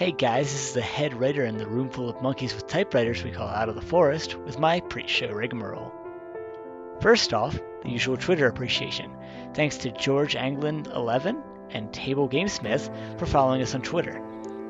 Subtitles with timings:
[0.00, 3.22] Hey guys, this is the head writer in the room full of monkeys with typewriters
[3.22, 5.92] we call Out of the Forest with my pre show rigmarole.
[7.02, 9.14] First off, the usual Twitter appreciation.
[9.52, 11.42] Thanks to George Anglin11
[11.72, 14.18] and Table Gamesmith for following us on Twitter.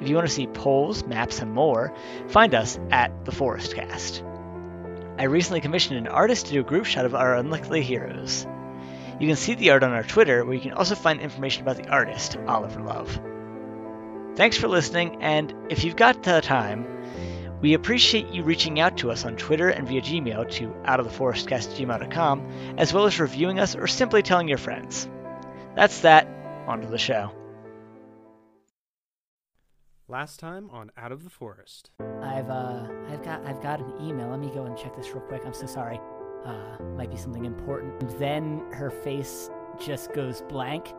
[0.01, 1.95] If you want to see polls, maps, and more,
[2.27, 4.25] find us at The Forest Cast.
[5.17, 8.49] I recently commissioned an artist to do a group shot of our unlikely heroes.
[9.21, 11.77] You can see the art on our Twitter, where you can also find information about
[11.77, 13.21] the artist, Oliver Love.
[14.41, 16.87] Thanks for listening, and if you've got the time,
[17.61, 22.95] we appreciate you reaching out to us on Twitter and via Gmail to outoftheforestcast@gmail.com, as
[22.95, 25.11] well as reviewing us or simply telling your friends.
[25.77, 26.27] That's that.
[26.67, 27.31] On to the show.
[30.09, 31.91] Last time on Out of the Forest.
[32.23, 34.31] I've uh, I've got I've got an email.
[34.31, 35.43] Let me go and check this real quick.
[35.45, 36.01] I'm so sorry.
[36.47, 38.03] Uh, might be something important.
[38.03, 40.95] And then her face just goes blank,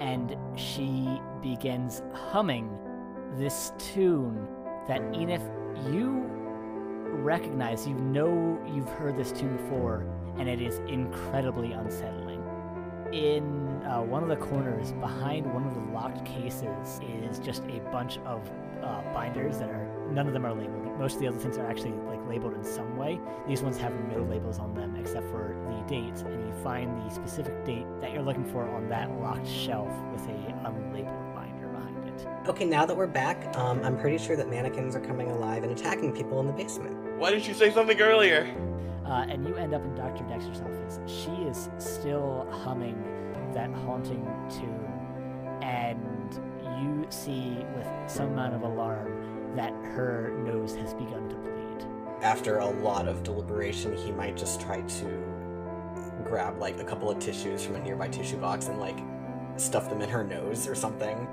[0.00, 2.70] and she begins humming
[3.34, 4.46] this tune
[4.88, 5.42] that Enif,
[5.92, 6.24] you
[7.22, 7.86] recognize.
[7.86, 10.06] You know you've heard this tune before,
[10.38, 12.42] and it is incredibly unsettling.
[13.12, 17.80] In uh, one of the corners, behind one of the locked cases, is just a
[17.92, 18.50] bunch of
[18.82, 20.98] uh, binders that are none of them are labeled.
[20.98, 23.20] Most of the other things are actually like labeled in some way.
[23.46, 27.10] These ones have no labels on them except for the dates, and you find the
[27.14, 31.25] specific date that you're looking for on that locked shelf with a unlabeled
[32.20, 32.48] it.
[32.48, 35.72] Okay, now that we're back, um, I'm pretty sure that mannequins are coming alive and
[35.72, 36.96] attacking people in the basement.
[37.18, 38.46] Why didn't you say something earlier?
[39.04, 40.24] Uh, and you end up in Dr.
[40.24, 40.98] Dexter's office.
[41.06, 43.02] She is still humming
[43.54, 46.40] that haunting tune, and
[46.82, 52.22] you see with some amount of alarm that her nose has begun to bleed.
[52.22, 55.24] After a lot of deliberation, he might just try to
[56.24, 58.98] grab like a couple of tissues from a nearby tissue box and like
[59.56, 61.26] stuff them in her nose or something.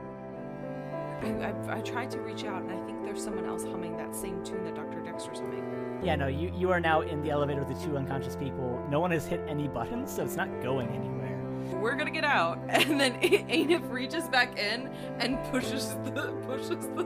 [1.23, 4.15] I, I, I tried to reach out, and I think there's someone else humming that
[4.15, 5.01] same tune that Dr.
[5.01, 5.99] Dexter's humming.
[6.03, 8.85] Yeah, no, you, you are now in the elevator with the two unconscious people.
[8.89, 11.39] No one has hit any buttons, so it's not going anywhere.
[11.81, 14.87] We're gonna get out, and then Enif reaches back in
[15.19, 17.03] and pushes the pushes the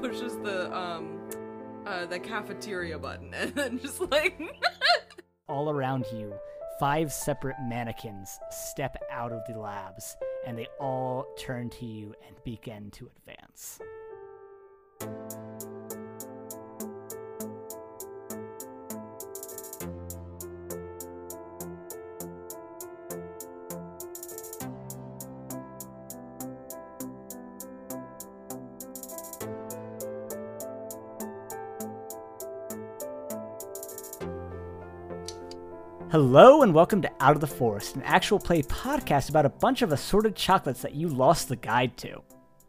[0.00, 1.20] pushes the um
[1.86, 4.40] uh the cafeteria button, and then just like
[5.48, 6.32] All around you,
[6.80, 12.34] five separate mannequins step out of the labs, and they all turn to you and
[12.42, 13.78] begin to advance.
[36.10, 39.80] Hello and welcome to Out of the Forest, an actual play podcast about a bunch
[39.80, 42.20] of assorted chocolates that you lost the guide to.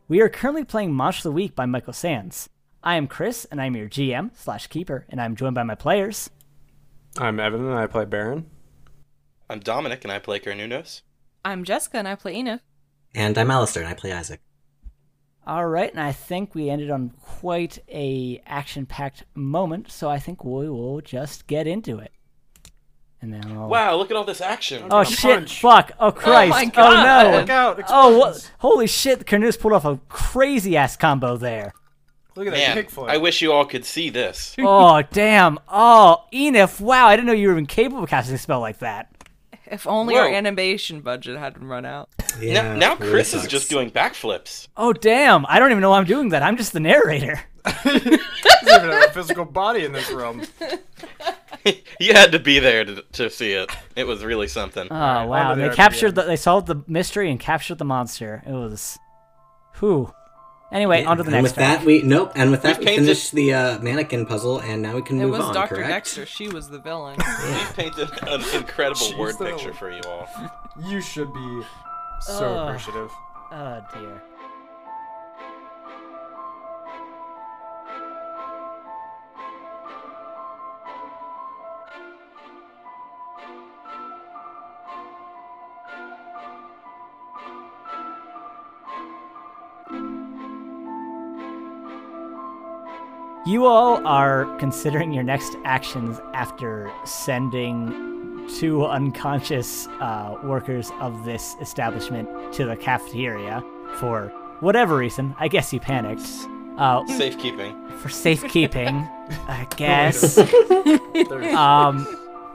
[0.07, 2.49] We are currently playing Monster of the Week by Michael Sands.
[2.83, 6.29] I am Chris, and I'm your GM slash keeper, and I'm joined by my players.
[7.17, 8.45] I'm Evan and I play Baron.
[9.49, 11.01] I'm Dominic and I play Carnunos.
[11.43, 12.59] I'm Jessica and I play Enif.
[13.15, 14.39] And I'm Alistair and I play Isaac.
[15.47, 20.45] All right, and I think we ended on quite a action-packed moment, so I think
[20.45, 22.11] we will just get into it.
[23.21, 23.67] And then I'll...
[23.67, 24.87] Wow, look at all this action.
[24.89, 25.19] Oh shit!
[25.19, 25.61] punch.
[25.61, 25.91] Fuck!
[25.99, 26.49] Oh, oh Christ!
[26.49, 27.39] my Oh no!
[27.39, 27.81] Look out!
[27.87, 28.51] Oh, what?
[28.57, 29.27] Holy shit!
[29.27, 31.73] Carnus pulled off a crazy ass combo there.
[32.35, 33.09] Look at that kickflip.
[33.09, 34.55] I wish you all could see this.
[34.59, 35.59] oh damn!
[35.67, 36.81] Oh, Enif!
[36.81, 39.09] Wow, I didn't know you were even capable of casting a spell like that.
[39.67, 42.09] If only our animation budget hadn't run out.
[42.41, 44.67] now, now really Chris is just doing backflips.
[44.75, 45.45] Oh damn!
[45.47, 46.43] I don't even know why I'm doing that.
[46.43, 47.39] I'm just the narrator.
[47.63, 50.41] Doesn't even have a physical body in this realm.
[51.99, 53.71] you had to be there to, to see it.
[53.95, 54.87] It was really something.
[54.89, 55.51] Oh Alright, wow!
[55.51, 56.23] And to they the captured the.
[56.23, 58.43] They solved the mystery and captured the monster.
[58.45, 58.97] It was,
[59.79, 60.13] whew.
[60.71, 62.31] Anyway, on to the and next with that, we nope.
[62.35, 65.25] And with that, We've we finished the uh, mannequin puzzle, and now we can It
[65.25, 65.41] move on.
[65.41, 65.53] It was.
[65.53, 65.75] Dr.
[65.83, 66.25] Dexter.
[66.25, 67.17] She was the villain.
[67.45, 69.45] We've painted an incredible Jeez, word though.
[69.51, 70.27] picture for you all.
[70.87, 71.61] You should be
[72.21, 72.67] so Ugh.
[72.69, 73.11] appreciative.
[73.51, 74.23] Oh dear.
[93.45, 101.55] You all are considering your next actions after sending two unconscious uh, workers of this
[101.59, 103.63] establishment to the cafeteria
[103.95, 104.27] for
[104.59, 105.35] whatever reason.
[105.39, 106.21] I guess you panicked.
[106.77, 107.75] Uh, Safekeeping.
[107.97, 108.95] for safekeeping,
[109.47, 110.37] I guess.
[111.55, 112.05] Um,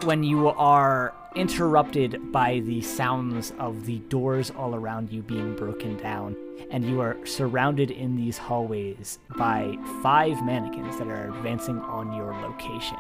[0.05, 5.97] when you are interrupted by the sounds of the doors all around you being broken
[5.99, 6.35] down,
[6.71, 12.33] and you are surrounded in these hallways by five mannequins that are advancing on your
[12.41, 12.99] location.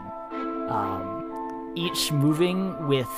[0.68, 3.10] Um, each moving with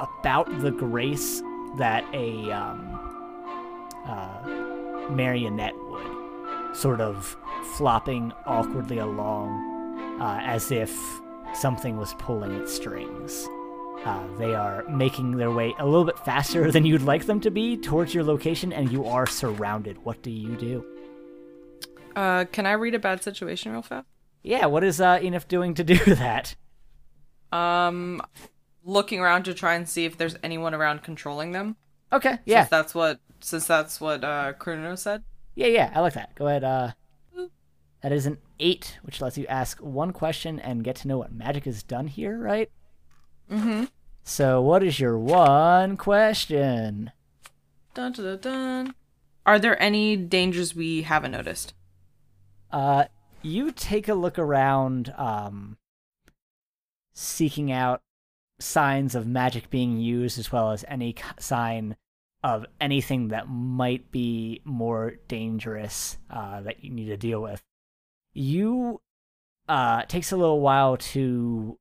[0.00, 1.42] about the grace
[1.78, 2.98] that a um,
[4.06, 7.36] uh, marionette would, sort of
[7.76, 10.92] flopping awkwardly along uh, as if
[11.54, 13.48] something was pulling its strings.
[14.04, 17.50] Uh, they are making their way a little bit faster than you'd like them to
[17.50, 20.02] be towards your location, and you are surrounded.
[20.04, 20.84] What do you do?
[22.16, 24.06] Uh, can I read a bad situation real fast?
[24.42, 26.56] Yeah, what is uh, Enif doing to do that?
[27.52, 28.22] Um,
[28.84, 31.76] looking around to try and see if there's anyone around controlling them.
[32.12, 35.22] Okay, yeah, Since that's what since that's what uh Kruno said.
[35.54, 36.34] yeah, yeah, I like that.
[36.34, 36.64] Go ahead.
[36.64, 36.92] Uh,
[38.02, 41.32] that is an eight, which lets you ask one question and get to know what
[41.32, 42.70] magic is done here, right?
[43.50, 43.84] Mm-hmm.
[44.22, 47.10] So, what is your one question?
[47.94, 48.94] Dun dun dun dun.
[49.44, 51.74] Are there any dangers we haven't noticed?
[52.70, 53.06] Uh,
[53.42, 55.78] you take a look around, um,
[57.12, 58.02] seeking out
[58.60, 61.96] signs of magic being used, as well as any sign
[62.44, 67.62] of anything that might be more dangerous uh, that you need to deal with.
[68.32, 69.00] You
[69.68, 71.78] uh, takes a little while to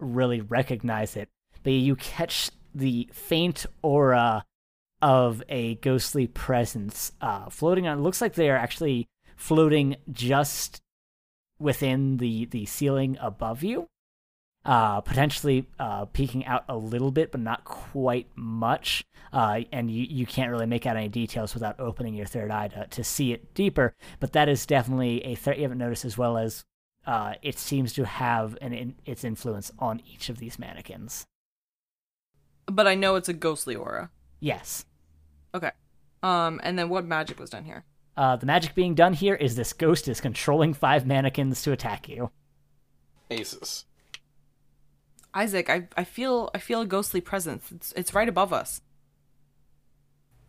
[0.00, 1.28] really recognize it,
[1.62, 4.44] but you catch the faint aura
[5.02, 7.98] of a ghostly presence uh, floating on.
[7.98, 10.82] It looks like they are actually floating just
[11.58, 13.86] within the the ceiling above you
[14.64, 20.04] uh potentially uh peeking out a little bit but not quite much uh and you
[20.08, 23.32] you can't really make out any details without opening your third eye to, to see
[23.32, 26.64] it deeper but that is definitely a threat you haven't noticed as well as
[27.06, 31.24] uh it seems to have an in, its influence on each of these mannequins
[32.66, 34.10] But I know it's a ghostly aura.
[34.40, 34.84] yes
[35.54, 35.70] Okay.
[36.22, 37.84] Um, and then what magic was done here?
[38.16, 42.08] uh the magic being done here is this ghost is controlling five mannequins to attack
[42.08, 42.30] you
[43.30, 43.84] Aces.
[45.32, 47.70] Isaac, I I feel I feel a ghostly presence.
[47.70, 48.80] It's it's right above us.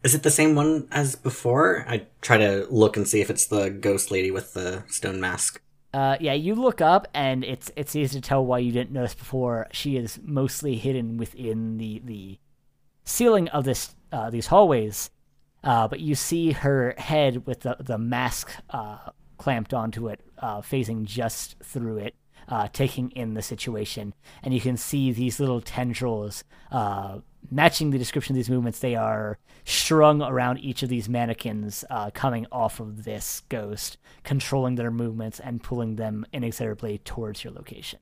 [0.04, 1.86] Is it the same one as before?
[1.88, 5.62] I try to look and see if it's the ghost lady with the stone mask.
[5.94, 9.14] Uh, yeah, you look up, and it's it's easy to tell why you didn't notice
[9.14, 9.68] before.
[9.72, 12.40] She is mostly hidden within the the
[13.04, 15.10] ceiling of this uh, these hallways,
[15.64, 20.62] uh, but you see her head with the the mask uh, clamped onto it, uh,
[20.62, 22.16] facing just through it,
[22.48, 26.46] uh, taking in the situation, and you can see these little tendrils
[27.52, 28.80] matching the description of these movements.
[28.80, 34.76] They are strung around each of these mannequins, uh, coming off of this ghost, controlling
[34.76, 38.00] their movements and pulling them inexorably towards your location.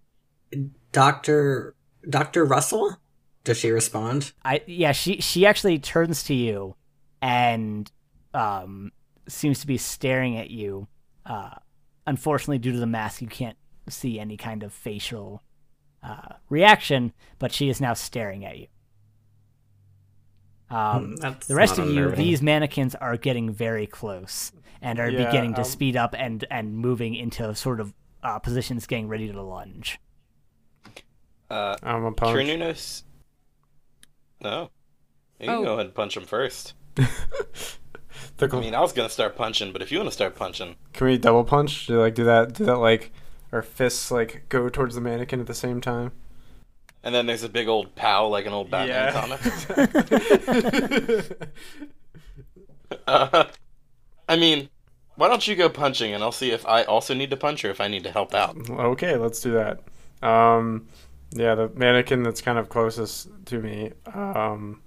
[0.92, 1.76] Doctor
[2.08, 2.98] Doctor Russell?
[3.44, 4.32] Does she respond?
[4.46, 6.76] I yeah, she she actually turns to you
[7.22, 7.92] and
[8.34, 8.92] um
[9.28, 10.88] seems to be staring at you.
[11.26, 11.56] Uh
[12.08, 13.58] unfortunately due to the mask you can't
[13.88, 15.44] see any kind of facial
[16.04, 18.68] uh reaction, but she is now staring at you.
[20.70, 24.52] Um Hmm, the rest not of you, these mannequins are getting very close
[24.82, 27.94] and are Yeah, beginning to um, speed up and and moving into sort of
[28.24, 30.00] uh, positions getting ready to lunge.
[31.50, 32.38] Uh, I'm a punch.
[32.38, 33.04] Trinunos.
[34.42, 34.70] No.
[35.40, 35.64] You can Oh.
[35.64, 36.74] go ahead and punch him first.
[38.38, 40.36] The I gl- mean, I was gonna start punching, but if you want to start
[40.36, 41.88] punching, Can we double punch?
[41.88, 42.54] Do like do that?
[42.54, 43.12] Do that like
[43.52, 46.12] our fists like go towards the mannequin at the same time?
[47.04, 49.40] And then there's a big old pow like an old Batman comic.
[53.06, 53.46] Uh,
[54.28, 54.68] I mean,
[55.16, 57.70] why don't you go punching, and I'll see if I also need to punch or
[57.70, 58.58] if I need to help out.
[58.70, 59.82] okay, let's do that.
[60.28, 60.88] Um,
[61.32, 63.92] yeah, the mannequin that's kind of closest to me.
[64.14, 64.82] Um,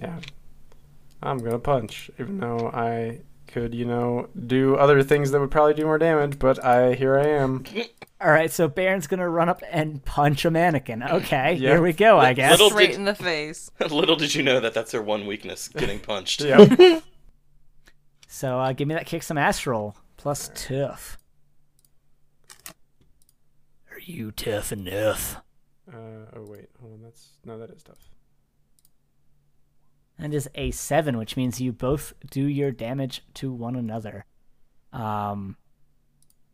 [0.00, 0.18] yeah,
[1.22, 3.20] I'm gonna punch, even though I
[3.52, 6.38] could, you know, do other things that would probably do more damage.
[6.38, 7.64] But I here I am.
[8.20, 11.02] All right, so Baron's gonna run up and punch a mannequin.
[11.02, 11.70] Okay, Yeah.
[11.70, 12.18] here we go.
[12.18, 12.52] I guess.
[12.52, 13.70] Little Straight did- in the face.
[13.90, 16.40] Little did you know that that's her one weakness, getting punched.
[16.40, 17.00] Yeah.
[18.28, 21.18] So uh, give me that kick some ass roll plus tough.
[23.90, 25.36] Are you tough enough?
[25.92, 25.96] uh,
[26.36, 27.02] oh wait, hold on.
[27.02, 27.98] That's no, that is tough.
[30.22, 34.24] That is a seven, which means you both do your damage to one another.
[34.92, 35.56] Um,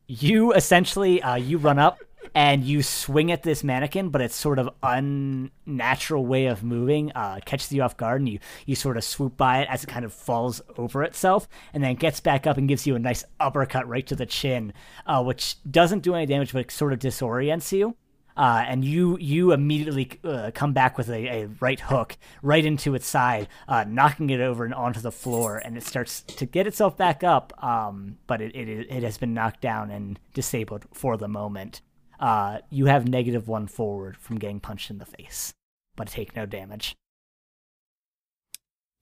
[0.06, 1.98] you essentially uh, you run up
[2.34, 7.40] and you swing at this mannequin, but it's sort of unnatural way of moving uh,
[7.44, 10.06] catches you off guard, and you you sort of swoop by it as it kind
[10.06, 13.86] of falls over itself, and then gets back up and gives you a nice uppercut
[13.86, 14.72] right to the chin,
[15.04, 17.94] uh, which doesn't do any damage, but it sort of disorients you.
[18.38, 22.94] Uh, and you you immediately uh, come back with a, a right hook right into
[22.94, 26.64] its side, uh, knocking it over and onto the floor, and it starts to get
[26.64, 27.52] itself back up.
[27.62, 31.80] Um, but it, it it has been knocked down and disabled for the moment.
[32.20, 35.52] Uh, you have negative one forward from getting punched in the face,
[35.96, 36.94] but take no damage.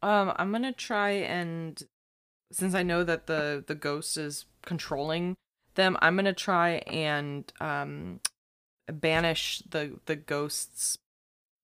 [0.03, 1.83] Um, I'm gonna try and
[2.53, 5.35] since I know that the the ghost is controlling
[5.75, 8.21] them, I'm gonna try and um
[8.93, 10.99] banish the the ghost's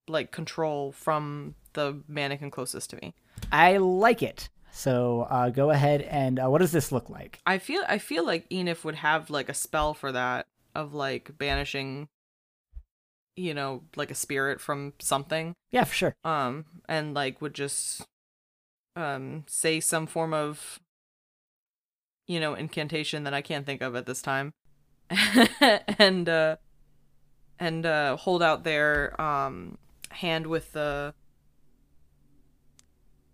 [0.09, 3.15] like control from the mannequin closest to me.
[3.51, 4.49] I like it.
[4.73, 7.41] So uh, go ahead and uh, what does this look like?
[7.47, 11.37] I feel I feel like Enif would have like a spell for that of like
[11.39, 12.09] banishing
[13.35, 15.55] you know, like a spirit from something.
[15.71, 16.15] Yeah, for sure.
[16.25, 18.03] Um and like would just
[18.97, 20.81] um say some form of
[22.27, 24.53] you know, incantation that I can't think of at this time.
[25.99, 26.57] and uh
[27.63, 29.79] and uh hold out their um
[30.11, 31.15] hand with the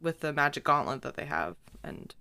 [0.01, 2.15] with the magic gauntlet that they have and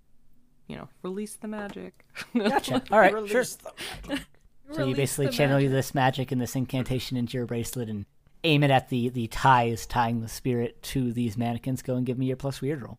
[0.68, 2.04] you know, release the magic.
[2.36, 2.82] Gotcha.
[2.90, 3.20] All right, sure.
[3.22, 4.18] Release them.
[4.70, 5.70] So you basically the channel magic.
[5.70, 8.04] this magic and this incantation into your bracelet and
[8.44, 11.80] aim it at the the ties tying the spirit to these mannequins.
[11.80, 12.98] Go and give me your plus weird roll.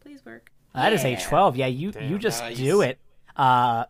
[0.00, 0.50] Please work.
[0.74, 1.56] That is a twelve.
[1.56, 2.58] Yeah, you you just Nice.
[2.58, 2.98] do it.
[3.34, 3.84] Uh,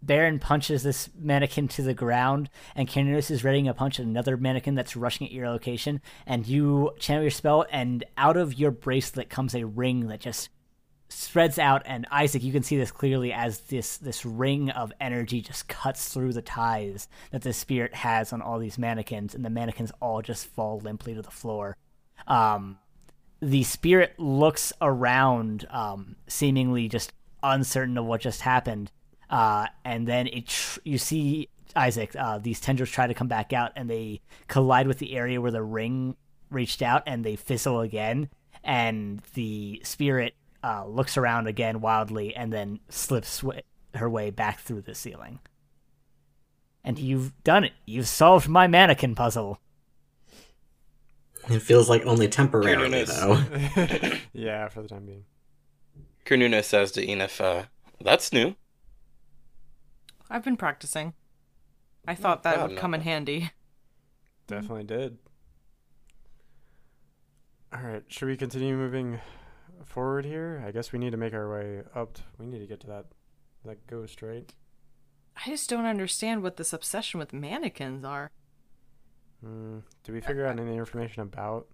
[0.00, 4.36] Baron punches this mannequin to the ground, and Candace is readying a punch at another
[4.36, 6.00] mannequin that's rushing at your location.
[6.26, 10.50] And you channel your spell, and out of your bracelet comes a ring that just
[11.08, 11.82] spreads out.
[11.84, 16.12] And Isaac, you can see this clearly as this this ring of energy just cuts
[16.12, 20.22] through the ties that the spirit has on all these mannequins, and the mannequins all
[20.22, 21.76] just fall limply to the floor.
[22.26, 22.78] Um,
[23.40, 27.12] the spirit looks around, um, seemingly just
[27.42, 28.90] uncertain of what just happened.
[29.30, 32.14] Uh, and then it tr- you see Isaac.
[32.16, 35.50] Uh, these tendrils try to come back out, and they collide with the area where
[35.50, 36.16] the ring
[36.50, 38.30] reached out, and they fizzle again.
[38.64, 43.54] And the spirit uh, looks around again wildly, and then slips wa
[43.94, 45.40] her way back through the ceiling.
[46.84, 47.72] And you've done it.
[47.86, 49.60] You've solved my mannequin puzzle.
[51.48, 53.08] It feels like only temporarily, Nunes.
[53.08, 53.42] though.
[54.32, 55.24] yeah, for the time being.
[56.26, 57.64] Kernuna says to Enif, uh,
[58.02, 58.54] that's new.
[60.30, 61.14] I've been practicing.
[62.06, 63.50] I thought that would come in handy.
[64.46, 65.18] Definitely did.
[67.72, 69.20] All right, should we continue moving
[69.84, 70.62] forward here?
[70.66, 72.14] I guess we need to make our way up.
[72.14, 73.06] t- we need to get to that
[73.64, 74.50] that ghost, right?
[75.44, 78.30] I just don't understand what this obsession with mannequins are.
[79.44, 79.80] Hmm.
[80.02, 81.68] Did we figure out any information about?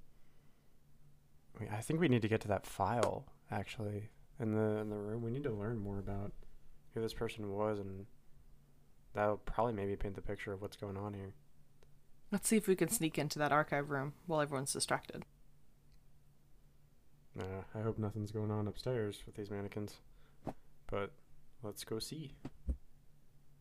[1.61, 4.97] We- I think we need to get to that file actually in the in the
[4.97, 5.23] room.
[5.23, 6.33] We need to learn more about
[6.93, 8.07] who this person was, and
[9.15, 11.35] that'll probably maybe paint the picture of what's going on here.
[12.31, 15.25] Let's see if we can sneak into that archive room while everyone's distracted.
[17.39, 19.97] Uh, I hope nothing's going on upstairs with these mannequins,
[20.91, 21.13] but
[21.63, 22.33] let's go see.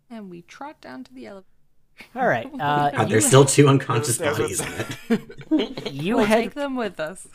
[0.09, 1.47] And we trot down to the elevator.
[2.15, 2.47] All right.
[2.59, 4.67] Uh, God, there's still two unconscious bodies in
[5.09, 5.91] it.
[5.91, 7.27] you we'll head take them with us.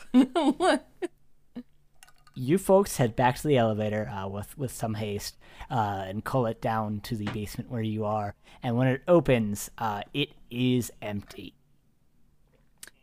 [2.35, 5.37] You folks head back to the elevator uh, with with some haste
[5.69, 8.35] uh, and call it down to the basement where you are.
[8.63, 11.53] And when it opens, uh, it is empty.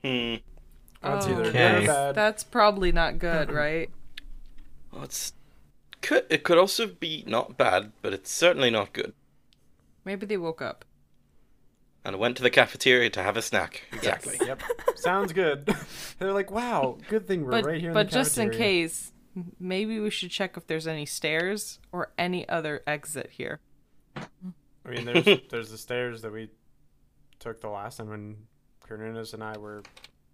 [0.02, 0.36] Hmm.
[1.02, 1.30] That's Oh.
[1.32, 1.84] either good Okay.
[1.84, 2.14] or bad.
[2.14, 3.90] That's probably not good, right?
[4.92, 5.32] Well, it's
[6.02, 9.12] could it could also be not bad, but it's certainly not good.
[10.04, 10.84] Maybe they woke up.
[12.04, 13.82] And went to the cafeteria to have a snack.
[13.92, 14.38] Exactly.
[14.46, 14.62] Yep.
[14.94, 15.68] Sounds good.
[16.20, 17.92] They're like, wow, good thing we're But right here.
[17.92, 18.24] but in the city.
[18.24, 19.15] But just in case, m-
[19.58, 23.60] maybe we should check if there's any stairs or any other exit here.
[24.16, 26.48] I mean, there's there's the stairs that we
[27.38, 28.36] took the last time when
[28.88, 29.82] Carnunos and I were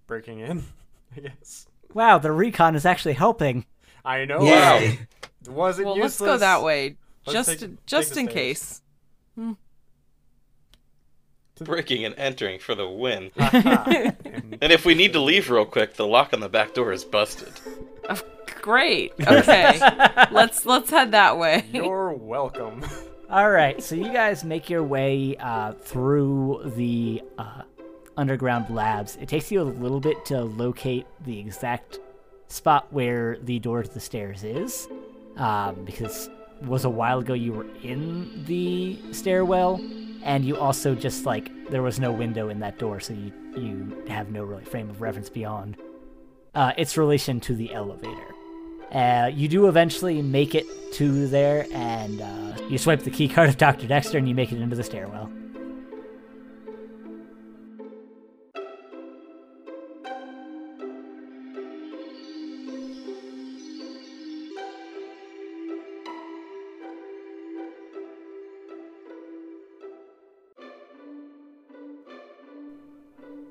[0.06, 0.62] breaking in.
[1.16, 1.66] I guess.
[1.94, 3.66] Wow, the recon is actually helping.
[4.04, 4.40] I know.
[4.40, 4.76] Wow.
[4.78, 6.20] It wasn't well, useless.
[6.20, 8.34] let's go that way, Let's just take- take just the in stairs.
[8.34, 8.82] case.
[9.34, 9.52] Hmm.
[11.60, 13.30] Breaking and entering for the win.
[13.36, 16.92] And And if we need to leave real quick, the lock on the back door
[16.92, 17.52] is busted.
[18.62, 19.12] Of- Great.
[19.26, 19.78] Okay,
[20.30, 21.64] let's let's head that way.
[21.72, 22.84] you're welcome.
[23.30, 27.62] All right, so you guys make your way uh, through the uh,
[28.16, 29.16] underground labs.
[29.16, 31.98] It takes you a little bit to locate the exact
[32.48, 34.86] spot where the door to the stairs is,
[35.38, 36.28] um, because
[36.60, 39.80] it was a while ago you were in the stairwell,
[40.22, 44.04] and you also just like there was no window in that door, so you you
[44.08, 45.76] have no really frame of reference beyond
[46.54, 48.34] uh, its relation to the elevator.
[48.92, 53.48] Uh, you do eventually make it to there, and uh, you swipe the key card
[53.48, 53.86] of Dr.
[53.86, 55.30] Dexter and you make it into the stairwell.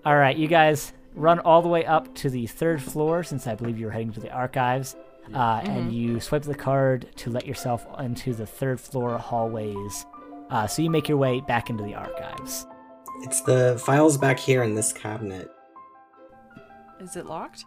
[0.03, 3.55] All right, you guys run all the way up to the third floor since I
[3.55, 4.95] believe you're heading to the archives.
[5.33, 10.05] Uh, And you swipe the card to let yourself into the third floor hallways.
[10.49, 12.65] Uh, so you make your way back into the archives.
[13.21, 15.49] It's the files back here in this cabinet.
[16.99, 17.65] Is it locked?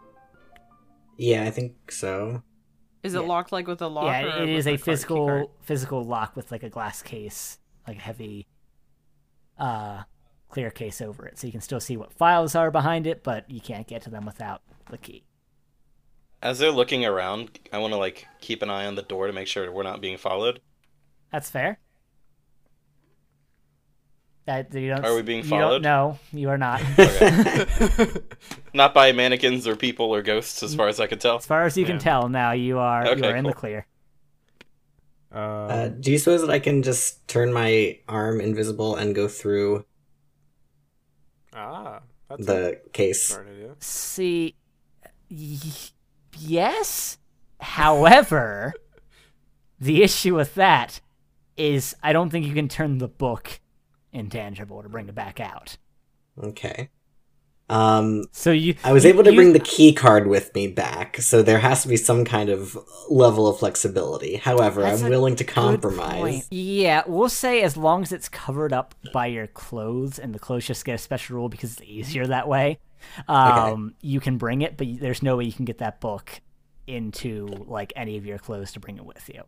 [1.17, 2.43] Yeah, I think so.
[3.03, 3.27] Is it Yeah.
[3.27, 4.05] locked like with a lock?
[4.05, 4.85] yeah, it is a card- key card?
[4.85, 7.57] physical physical lock with like a glass case,
[7.87, 8.47] like a heavy,
[9.57, 10.03] uh,
[10.49, 11.37] clear case over it.
[11.39, 14.09] So you can still see what files are behind it, but you can't get to
[14.09, 15.23] them without the key.
[16.45, 19.33] As they're looking around, I want to like keep an eye on the door to
[19.33, 20.61] make sure we're not being followed.
[21.31, 21.79] That's fair.
[24.45, 25.03] That you don't.
[25.03, 25.81] Are we being followed?
[25.81, 26.83] No, you are not.
[26.99, 27.65] Okay.
[28.75, 31.37] not by mannequins or people or ghosts, as far as I can tell.
[31.37, 33.87] As far as you can tell, now you are you Okay, are in the clear.
[35.33, 39.27] Uh, Uh, do you suppose that I can just turn my arm invisible and go
[39.27, 39.83] through
[41.53, 43.35] ah, that's a the case?
[43.79, 44.55] See,
[45.31, 45.57] y-
[46.37, 47.17] yes.
[47.59, 48.73] However,
[49.79, 51.01] the issue with that
[51.57, 53.59] is I don't think you can turn the book
[54.11, 55.77] intangible to bring it back out.
[56.41, 56.89] Okay.
[57.67, 60.67] Um, So you, I was you- able to you- bring the key card with me
[60.67, 62.77] back, so there has to be some kind of
[63.09, 64.35] level of flexibility.
[64.35, 66.45] However, I'm willing to compromise.
[66.51, 70.67] Yeah, we'll say as long as it's covered up by your clothes, and the clothes
[70.67, 72.77] just get a special rule because it's easier that way.
[73.27, 76.41] Um, you can bring it, but there's no way you can get that book
[76.87, 79.41] into like any of your clothes to bring it with you.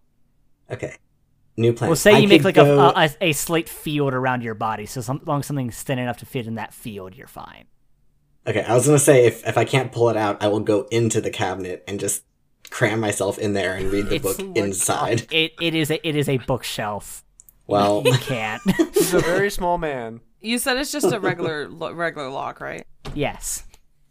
[0.71, 0.95] Okay.
[1.55, 1.89] New plan.
[1.89, 4.85] We'll say I you make like go- a, a a slate field around your body,
[4.85, 7.65] so some, as long as something's thin enough to fit in that field, you're fine.
[8.45, 10.87] Okay, I was gonna say if if I can't pull it out, I will go
[10.91, 12.23] into the cabinet and just
[12.69, 15.27] cram myself in there and read the It's book like- inside.
[15.33, 17.23] It it is a it is a bookshelf.
[17.65, 18.61] Well, You can't.
[18.93, 20.21] He's a very small man.
[20.41, 22.85] You said it's just a regular lo- regular lock, right?
[23.13, 23.63] yes.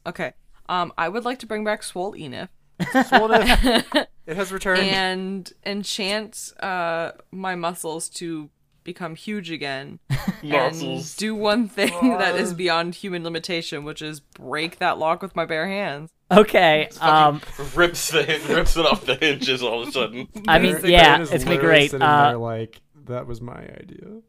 [0.07, 0.33] Okay.
[0.69, 2.49] Um, I would like to bring back Swole Enif
[4.27, 4.81] It has returned.
[4.81, 8.51] and enchant uh my muscles to
[8.85, 9.99] become huge again
[10.43, 10.83] Muscles.
[10.83, 15.35] and do one thing that is beyond human limitation, which is break that lock with
[15.35, 16.11] my bare hands.
[16.31, 16.89] Okay.
[17.01, 17.41] Um.
[17.75, 20.29] rips the rips it off the hinges all of a sudden.
[20.49, 21.91] I mean, think yeah, Ben it's gonna be great.
[21.93, 24.21] sitting Uh, there like that was my idea.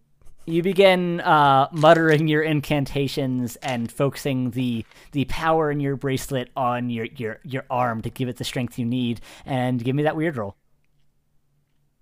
[0.48, 6.90] You begin uh, muttering your incantations and focusing the the power in your bracelet on
[6.90, 9.20] your, your your arm to give it the strength you need.
[9.46, 10.56] And give me that weird roll.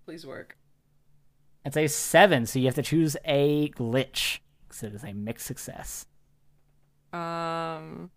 [0.05, 0.57] Please work.
[1.65, 4.39] It's a seven, so you have to choose a glitch.
[4.69, 6.05] So it is a mixed success.
[7.11, 8.11] Um,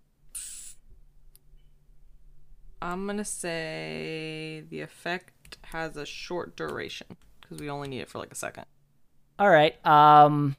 [2.83, 8.19] I'm gonna say the effect has a short duration because we only need it for
[8.19, 8.67] like a second.
[9.39, 9.75] All right.
[9.87, 10.57] Um.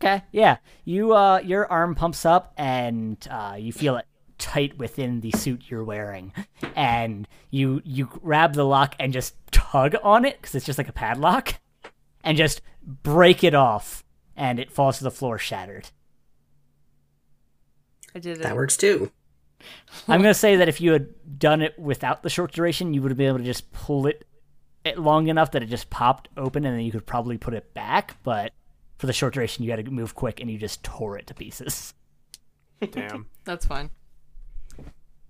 [0.00, 0.22] Okay.
[0.32, 0.58] Yeah.
[0.84, 4.06] You uh, your arm pumps up, and uh, you feel it
[4.38, 6.32] tight within the suit you're wearing,
[6.76, 10.88] and you you grab the lock and just tug on it because it's just like
[10.88, 11.54] a padlock,
[12.22, 14.04] and just break it off,
[14.36, 15.90] and it falls to the floor shattered.
[18.14, 18.42] I did it.
[18.42, 19.10] that works too.
[20.06, 23.10] I'm gonna say that if you had done it without the short duration, you would
[23.10, 24.24] have been able to just pull it,
[24.88, 27.72] it long enough that it just popped open, and then you could probably put it
[27.74, 28.16] back.
[28.22, 28.52] But
[28.98, 31.34] for the short duration, you had to move quick, and you just tore it to
[31.34, 31.94] pieces.
[32.90, 33.26] Damn.
[33.44, 33.90] That's fine.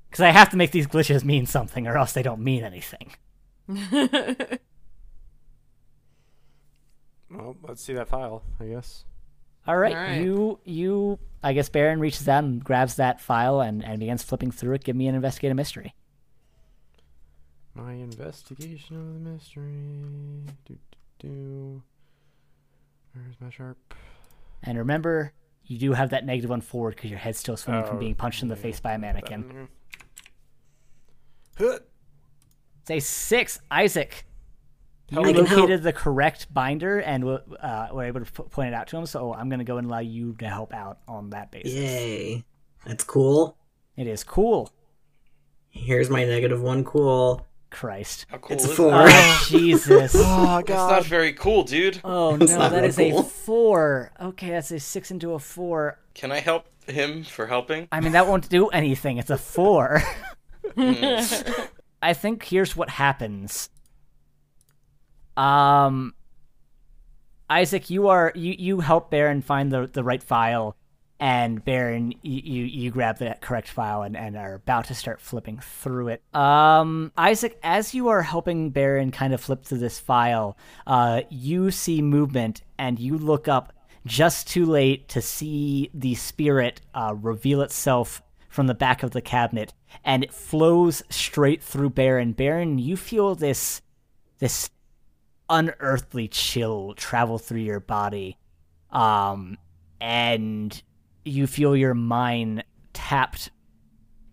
[0.08, 3.12] Because I have to make these glitches mean something, or else they don't mean anything.
[7.30, 9.04] Well, let's see that file, I guess.
[9.66, 10.22] All right, All right.
[10.22, 11.18] you you.
[11.42, 14.84] I guess Baron reaches out and grabs that file and, and begins flipping through it.
[14.84, 15.94] Give me an investigate a mystery.
[17.78, 19.72] My investigation of the mystery.
[20.64, 20.76] Do,
[21.20, 21.82] do, do.
[23.14, 23.94] Where's my sharp?
[24.64, 25.32] And remember,
[25.64, 28.14] you do have that negative one forward because your head's still swimming from Oh, being
[28.14, 29.42] punched in the yeah, face by a mannequin.
[29.42, 29.68] Button here.
[31.72, 31.78] Huh.
[32.82, 34.24] It's a six, Isaac.
[35.10, 38.74] You I located the correct binder and w- uh, were able to p- point it
[38.74, 39.06] out to him.
[39.06, 41.72] So I'm going to go and allow you to help out on that basis.
[41.72, 42.44] Yay.
[42.86, 43.56] That's cool.
[43.96, 44.70] It is cool.
[45.70, 47.46] Here's my negative one cool.
[47.70, 48.26] Christ.
[48.30, 48.90] How cool It's a is four.
[48.90, 49.40] that?
[49.42, 50.14] Oh, Jesus.
[50.18, 52.00] Oh That's not very cool, dude.
[52.04, 54.12] Oh no, not that very is a four.
[54.20, 55.98] Okay, that's a six into a four.
[56.14, 57.88] Can I help him for helping?
[57.92, 59.18] I mean, that won't do anything.
[59.18, 60.02] It's a four.
[60.76, 63.70] I think here's what happens.
[65.36, 66.14] Um,
[67.50, 70.76] Isaac, you are you you help Baron find the the right file,
[71.20, 75.58] and Baron, you you, grab the correct file and, and are about to start flipping
[75.58, 76.22] through it.
[76.34, 81.70] Um, Isaac, as you are helping Baron kind of flip through this file, uh, you
[81.70, 83.72] see movement and you look up
[84.06, 89.20] just too late to see the spirit uh, reveal itself from the back of the
[89.20, 92.32] cabinet, and it flows straight through Baron.
[92.32, 93.82] Baron, you feel this
[94.38, 94.70] this
[95.50, 98.38] unearthly chill travel through your body,
[98.90, 99.58] um,
[100.00, 100.80] and
[101.28, 103.50] you feel your mind tapped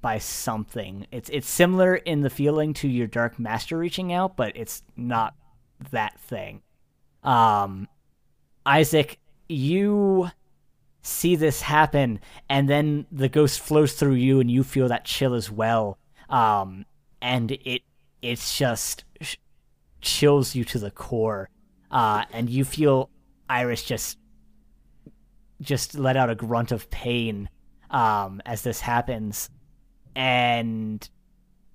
[0.02, 1.08] by something.
[1.12, 5.34] It's it's similar in the feeling to your dark master reaching out, but it's not
[5.92, 6.62] that thing.
[7.24, 7.88] Um,
[8.66, 10.30] Isaac, you
[11.02, 15.34] see this happen, and then the ghost flows through you, and you feel that chill
[15.34, 15.98] as well.
[16.30, 16.86] Um,
[17.22, 17.82] and it
[18.22, 19.06] it's just
[20.02, 21.50] chills you to the core,
[21.92, 23.10] uh, and you feel
[23.50, 24.18] Iris just
[25.62, 27.50] just let out a grunt of pain
[27.90, 29.50] um, as this happens,
[30.16, 31.08] and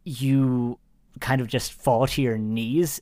[0.05, 0.79] you
[1.21, 3.01] kind of just fall to your knees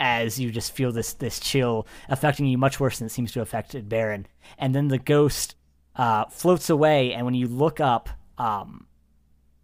[0.00, 3.38] as you just feel this this chill affecting you much worse than it seems to
[3.38, 4.26] have affected Baron.
[4.58, 5.54] And then the ghost
[5.96, 8.86] uh, floats away, and when you look up, um,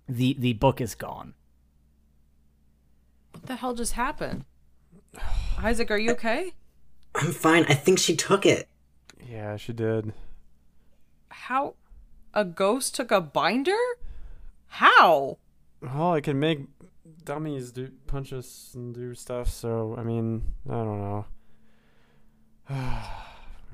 [0.09, 1.35] the the book is gone.
[3.33, 4.45] What the hell just happened?
[5.59, 6.53] Isaac, are you okay?
[7.15, 7.65] I'm fine.
[7.69, 8.69] I think she took it.
[9.29, 10.13] Yeah, she did.
[11.31, 11.75] How?
[12.35, 13.77] A ghost took a binder?
[14.67, 15.39] How?
[15.81, 16.61] Well, it can make
[17.25, 19.49] dummies do punches and do stuff.
[19.49, 21.25] So I mean, I don't know.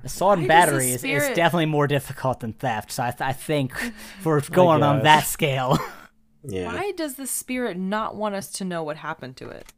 [0.05, 2.93] Assault and Why does the battery is, is definitely more difficult than theft.
[2.93, 3.77] So I, th- I think
[4.21, 5.79] for going on that scale,
[6.49, 6.73] Yeah.
[6.73, 9.73] Why does the spirit not want us to know what happened to it?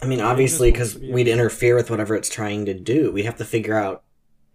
[0.00, 3.10] I mean, obviously, because we'd interfere with whatever it's trying to do.
[3.10, 4.04] We have to figure out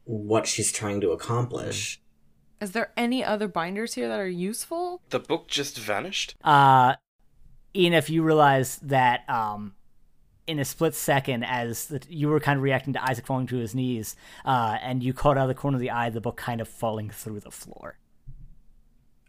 [0.06, 2.00] what she's trying to accomplish.
[2.62, 5.02] Is there any other binders here that are useful?
[5.10, 6.36] The book just vanished?
[6.44, 6.96] uh,
[7.76, 9.74] Ian, if you realize that um,
[10.46, 13.58] in a split second, as the, you were kind of reacting to Isaac falling to
[13.58, 16.38] his knees, uh, and you caught out of the corner of the eye the book
[16.38, 17.98] kind of falling through the floor.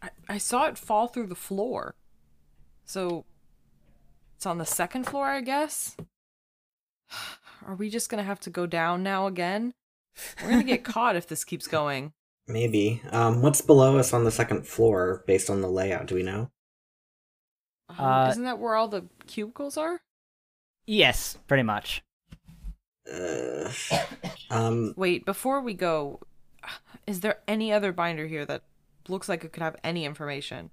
[0.01, 1.95] I, I saw it fall through the floor.
[2.83, 3.25] So
[4.35, 5.97] it's on the second floor, I guess.
[7.65, 9.73] Are we just gonna have to go down now again?
[10.43, 12.13] We're gonna get caught if this keeps going.
[12.47, 13.01] Maybe.
[13.11, 16.05] Um, what's below us on the second floor based on the layout?
[16.07, 16.51] Do we know?
[17.89, 20.01] Um, Uh, Isn't that where all the cubicles are?
[20.87, 22.03] Yes, pretty much.
[23.11, 23.69] Uh,
[24.49, 26.19] um, Wait, before we go,
[27.07, 28.63] is there any other binder here that
[29.07, 30.69] looks like it could have any information?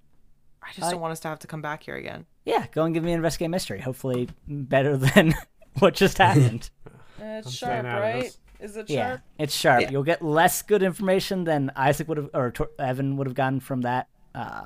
[0.61, 2.25] I just I- don't want us to have to come back here again.
[2.45, 3.79] Yeah, go and give me an investigate mystery.
[3.81, 5.33] Hopefully, better than
[5.79, 6.69] what just happened.
[7.19, 8.37] It's I'm sharp, staying out of right?
[8.63, 8.71] This.
[8.71, 9.21] Is it yeah, sharp?
[9.37, 9.81] it's sharp.
[9.81, 9.91] Yeah.
[9.91, 13.59] You'll get less good information than Isaac would have, or Tor- Evan would have gotten
[13.59, 14.65] from that uh,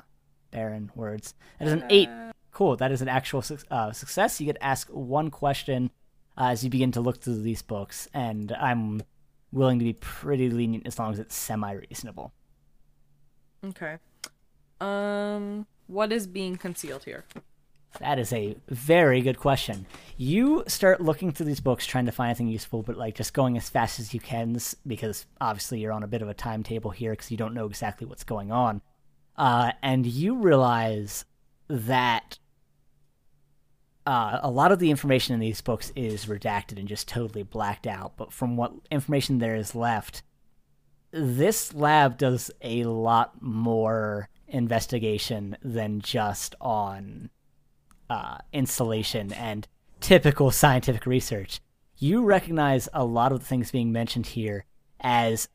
[0.50, 1.34] barren words.
[1.58, 2.08] That is an eight.
[2.52, 2.76] Cool.
[2.76, 4.40] That is an actual suc uh, success.
[4.40, 5.90] You get asked one question
[6.36, 9.02] uh, as you begin to look through these books, and I'm
[9.52, 12.32] willing to be pretty lenient as long as it's semi reasonable.
[13.64, 13.98] Okay.
[14.80, 17.24] Um, what is being concealed here?
[18.00, 19.86] That is a very good question.
[20.16, 23.56] You start looking through these books trying to find anything useful, but like just going
[23.56, 27.12] as fast as you can because obviously you're on a bit of a timetable here
[27.12, 28.82] because you don't know exactly what's going on.
[29.36, 31.24] Uh, and you realize
[31.68, 32.38] that
[34.06, 37.86] uh, a lot of the information in these books is redacted and just totally blacked
[37.86, 38.16] out.
[38.16, 40.22] But from what information there is left,
[41.10, 47.30] this lab does a lot more investigation than just on
[48.10, 49.66] uh, installation and
[50.00, 51.60] typical scientific research.
[51.96, 54.64] You recognize a lot of the things being mentioned here
[55.00, 55.48] as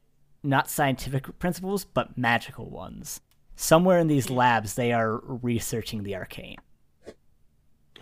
[0.44, 3.22] not scientific principles, but magical ones.
[3.56, 6.58] Somewhere in these labs, they are researching the arcane.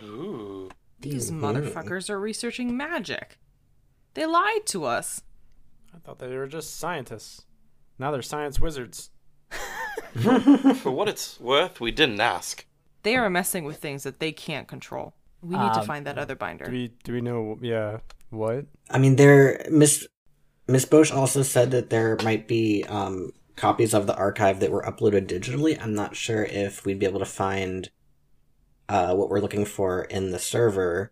[0.02, 0.70] Ooh.
[1.00, 1.40] These Mhm.
[1.40, 3.38] motherfuckers are researching magic.
[4.14, 5.22] They lied to us.
[5.94, 7.44] I thought they were just scientists.
[7.98, 9.10] Now they're science wizards.
[10.80, 12.66] For what it's worth, we didn't ask.
[13.02, 15.14] They are messing with things that they can't control.
[15.42, 16.66] We need to Um, find that other binder.
[16.66, 17.58] Do we do we know?
[17.60, 17.98] Yeah,
[18.30, 18.66] what?
[18.90, 19.66] I mean, there.
[19.70, 20.06] Miss
[20.68, 24.82] Miss Bosch also said that there might be um, copies of the archive that were
[24.82, 25.80] uploaded digitally.
[25.82, 27.90] I'm not sure if we'd be able to find
[28.88, 31.10] uh, what we're looking for in the server,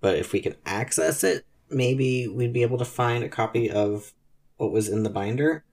[0.00, 4.14] but if we can access it, maybe we'd be able to find a copy of
[4.56, 5.64] what was in the binder.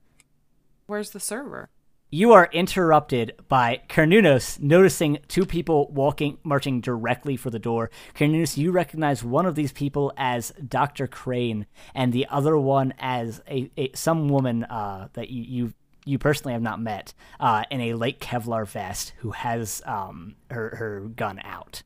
[0.87, 1.69] Where's the server?
[2.13, 7.89] You are interrupted by Carnunos noticing two people walking, marching directly for the door.
[8.13, 11.07] Carnunos, you recognize one of these people as Dr.
[11.07, 15.73] Crane and the other one as a, a some woman uh, that you, you
[16.05, 20.75] you personally have not met uh, in a light Kevlar vest who has um, her
[20.75, 21.81] her gun out.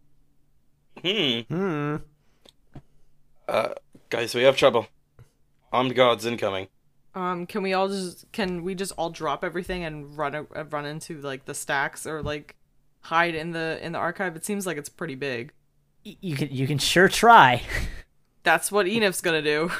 [1.01, 1.39] Hmm.
[1.47, 1.95] Hmm.
[3.47, 3.69] Uh,
[4.09, 4.87] guys, we have trouble.
[5.71, 6.67] Armed guards incoming.
[7.17, 10.65] Um, can we all just can we just all drop everything and run a, uh,
[10.65, 12.55] run into like the stacks or like
[13.01, 14.35] hide in the in the archive?
[14.35, 15.51] It seems like it's pretty big.
[16.03, 17.63] You can you can sure try.
[18.43, 19.71] That's what Enif's gonna do.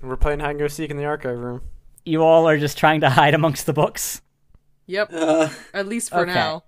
[0.00, 1.62] We're playing hide and go seek in the archive room.
[2.04, 4.22] You all are just trying to hide amongst the books.
[4.86, 6.32] Yep, Uh, at least for Okay.
[6.34, 6.62] now.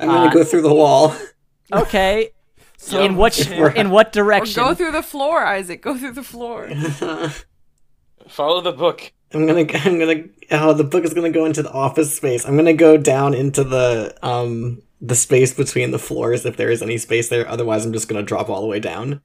[0.00, 1.14] I'm gonna Uh, go through the wall.
[1.72, 2.30] Okay.
[2.78, 3.38] So- in what
[3.76, 4.64] in what Or direction?
[4.64, 5.80] go through the floor, Isaac.
[5.82, 6.68] Go through the floor.
[8.28, 9.12] Follow the book.
[9.32, 10.24] I'm gonna, I'm gonna.
[10.50, 12.44] Oh, the book is gonna go into the office space.
[12.46, 16.82] I'm gonna go down into the um the space between the floors if there is
[16.82, 17.46] any space there.
[17.48, 19.20] Otherwise, I'm just gonna drop all the way down.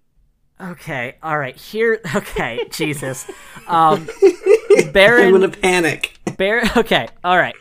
[0.61, 1.55] Okay, all right.
[1.55, 3.25] Here, okay, Jesus.
[3.67, 6.17] Um, I'm Baron, gonna panic.
[6.37, 6.67] Baron.
[6.75, 7.55] Okay, all right.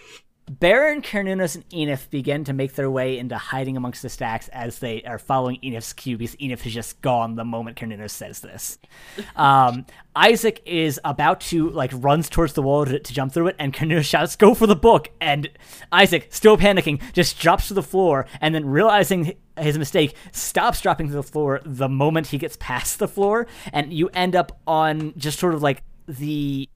[0.51, 4.81] Baron, Carnunos, and Enif begin to make their way into hiding amongst the stacks as
[4.81, 8.79] they are following Enif's cue because Enif has just gone the moment Carnunos says this.
[9.37, 13.57] Um, Isaac is about to like runs towards the wall to, to jump through it,
[13.59, 15.49] and Carnunos shouts, "Go for the book!" And
[15.91, 21.09] Isaac, still panicking, just drops to the floor, and then realizing his mistake, stops dropping
[21.09, 25.15] to the floor the moment he gets past the floor, and you end up on
[25.17, 26.69] just sort of like the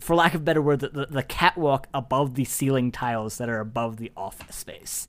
[0.00, 3.48] for lack of a better word, the, the, the catwalk above the ceiling tiles that
[3.48, 5.08] are above the office space.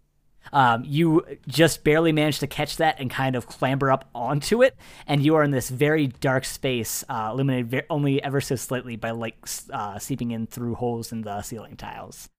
[0.52, 4.76] Um, you just barely manage to catch that and kind of clamber up onto it,
[5.06, 8.96] and you are in this very dark space, uh, illuminated ve- only ever so slightly
[8.96, 9.36] by light
[9.72, 12.30] uh, seeping in through holes in the ceiling tiles.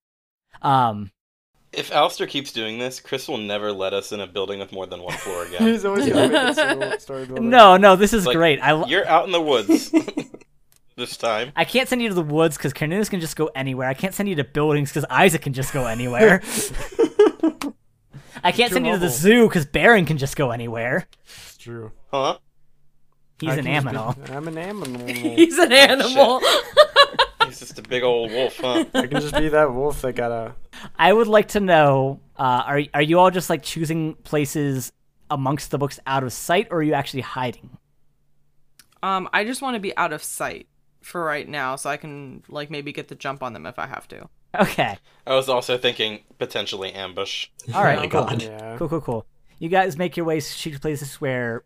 [0.61, 1.13] Um,
[1.73, 4.87] If Alistair keeps doing this, Chris will never let us in a building with more
[4.87, 5.63] than one floor again.
[5.69, 7.49] He's always gonna make it so story building.
[7.51, 8.59] no, no, this is Like, great.
[8.61, 9.95] I, lo- You're out in the woods
[11.01, 11.51] this time.
[11.57, 13.89] I can't send you to the woods because Carnunos can just go anywhere.
[13.89, 16.41] I can't send you to buildings because Isaac can just go anywhere.
[18.43, 21.07] I can't Too send you to the zoo because Baron can just go anywhere.
[21.25, 21.93] It's true.
[22.11, 22.39] Huh?
[23.41, 24.31] He's I an can just be- aminal.
[24.37, 25.07] I'm an animal.
[25.09, 26.41] He's an animal.
[27.47, 28.85] He's just a big old wolf, huh?
[28.95, 30.55] I can just be that wolf that got a.
[30.99, 34.93] I would like to know: uh, are are you all just like choosing places
[35.31, 37.77] amongst the books out of sight, or are you actually hiding?
[39.03, 40.69] um, I just want to be out of sight
[41.03, 43.87] for right now, so I can like maybe get the jump on them if I
[43.87, 44.29] have to.
[44.59, 47.49] Okay, I was also thinking potentially ambush.
[47.75, 48.25] all right, Oh, cool.
[48.25, 48.43] God.
[48.43, 48.77] Yeah.
[48.79, 49.27] cool, cool, cool.
[49.59, 51.63] You guys make your way to places where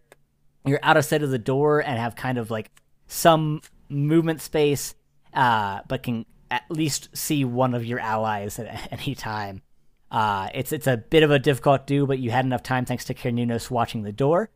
[0.66, 2.70] you're out of sight of the door and have kind of like
[3.06, 4.94] some movement space,
[5.32, 9.62] uh, but can at least see one of your allies at any time.
[10.10, 13.04] Uh, it's it's a bit of a difficult do, but you had enough time thanks
[13.06, 14.50] to Carnunos watching the door.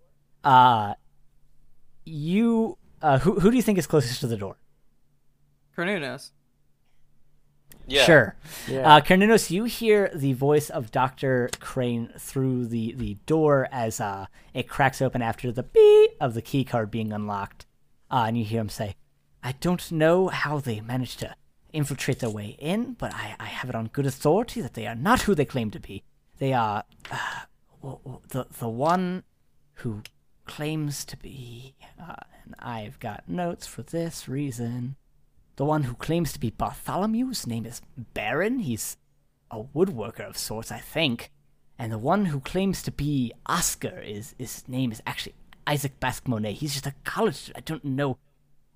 [0.45, 0.95] Uh,
[2.05, 4.57] you, uh, who who do you think is closest to the door?
[5.79, 6.31] Carnunos.
[7.87, 8.05] Yeah.
[8.05, 8.35] Sure.
[8.67, 8.97] Yeah.
[8.97, 11.49] Uh, Carnunos, you hear the voice of Dr.
[11.61, 16.43] Crane through the, the door as uh, it cracks open after the beep of the
[16.43, 17.65] key card being unlocked.
[18.11, 18.97] Uh, and you hear him say,
[19.43, 21.35] I don't know how they managed to
[21.73, 24.97] infiltrate their way in, but I, I have it on good authority that they are
[24.97, 26.03] not who they claim to be.
[26.39, 27.17] They are uh,
[27.81, 29.23] w- w- the, the one
[29.75, 30.03] who
[30.45, 34.97] claims to be, uh, and I've got notes for this reason.
[35.59, 37.83] The one who claims to be Bartholomew's name is
[38.15, 38.61] Baron.
[38.61, 38.97] He's
[39.51, 41.33] a woodworker of sorts, I think.
[41.77, 45.35] And the one who claims to be Oscar is his name is actually
[45.67, 46.53] Isaac Basque Monet.
[46.53, 47.57] He's just a college student.
[47.57, 48.19] I don't know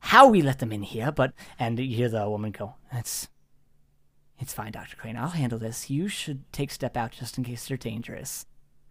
[0.01, 3.29] how we let them in here, but and you hear the woman go, It's
[4.41, 4.97] it's fine, Dr.
[4.97, 5.17] Crane.
[5.17, 5.89] I'll handle this.
[5.89, 8.45] You should take step out just in case they're dangerous.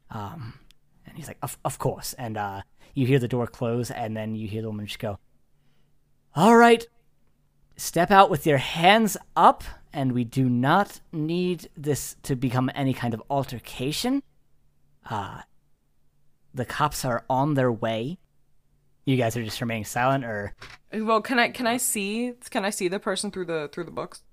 [0.10, 0.60] Um
[1.06, 2.14] and he's like, Of of course.
[2.14, 2.62] And uh
[2.94, 5.20] you hear the door close and then you hear the woman just go,
[6.38, 6.88] All right,
[7.78, 12.94] step out with your hands up, and we do not need this to become any
[12.94, 14.24] kind of altercation.
[15.10, 15.42] Uh,
[16.54, 18.18] the cops are on their way.
[19.06, 20.56] You guys are just remaining silent, or
[20.94, 23.92] Well, can I can I see can I see the person through the through the
[23.92, 24.24] books?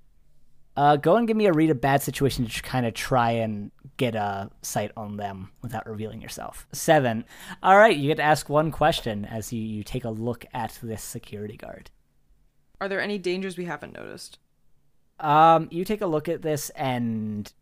[0.76, 3.72] uh, go and give me a read a bad situation to kind of try and
[3.96, 6.68] get a sight on them without revealing yourself.
[6.72, 7.24] Seven.
[7.64, 10.78] All right, you get to ask one question as you, you take a look at
[10.80, 11.90] this security guard.
[12.80, 14.38] Are there any dangers we haven't noticed?
[15.20, 17.52] Um, you take a look at this and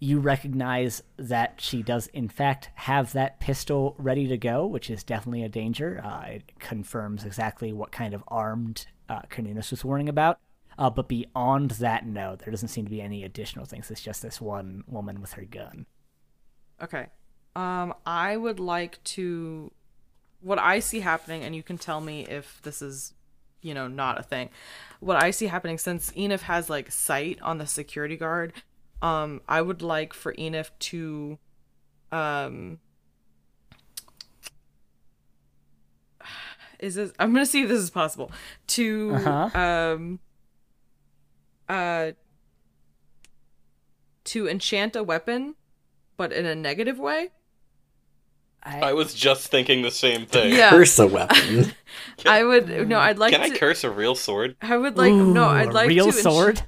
[0.00, 5.02] you recognize that she does in fact have that pistol ready to go, which is
[5.02, 6.00] definitely a danger.
[6.04, 10.38] Uh, it confirms exactly what kind of armed uh, Cornelius was warning about.
[10.78, 13.90] Uh, but beyond that, no, there doesn't seem to be any additional things.
[13.90, 15.86] It's just this one woman with her gun.
[16.80, 17.06] Okay.
[17.56, 19.72] Um, I would like to.
[20.40, 23.12] What I see happening, and you can tell me if this is,
[23.62, 24.50] you know, not a thing.
[25.00, 28.52] What I see happening, since Enif has like sight on the security guard,
[29.02, 31.38] um, I would like for Enif to,
[32.12, 32.78] um,
[36.78, 37.12] is this?
[37.18, 38.30] I'm gonna see if this is possible.
[38.68, 39.58] To Uh-huh.
[39.58, 40.20] um,
[41.68, 42.12] uh
[44.24, 45.54] to enchant a weapon,
[46.16, 47.30] but in a negative way.
[48.62, 50.54] I was just thinking the same thing.
[50.54, 50.70] Yeah.
[50.70, 51.72] Curse a weapon.
[52.26, 52.98] I would no.
[52.98, 53.56] I'd like Can I to.
[53.58, 54.56] curse a real sword?
[54.60, 55.44] I would like no.
[55.44, 56.62] I'd a like real to ench- sword.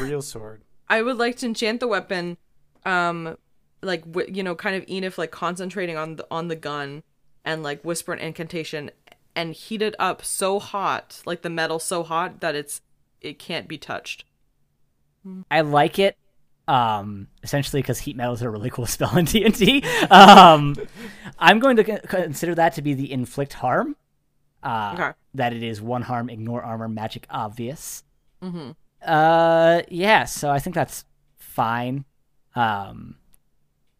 [0.00, 0.62] Real sword.
[0.88, 2.36] I would like to enchant the weapon,
[2.84, 3.36] um,
[3.82, 7.02] like w- you know, kind of Enif like concentrating on the on the gun,
[7.44, 8.90] and like whisper an incantation,
[9.34, 12.80] and heat it up so hot, like the metal so hot that it's
[13.20, 14.24] it can't be touched.
[15.50, 16.16] I like it.
[16.70, 19.82] Um, essentially because heat metal is a really cool spell in D.
[20.08, 20.76] Um,
[21.38, 23.96] I'm going to consider that to be the inflict harm.
[24.62, 25.10] Uh, Okay.
[25.34, 28.04] That it is one harm, ignore armor, magic obvious.
[28.42, 28.70] Mm-hmm.
[29.04, 30.24] Uh, yeah.
[30.24, 31.04] So I think that's
[31.36, 32.04] fine.
[32.54, 33.16] Um,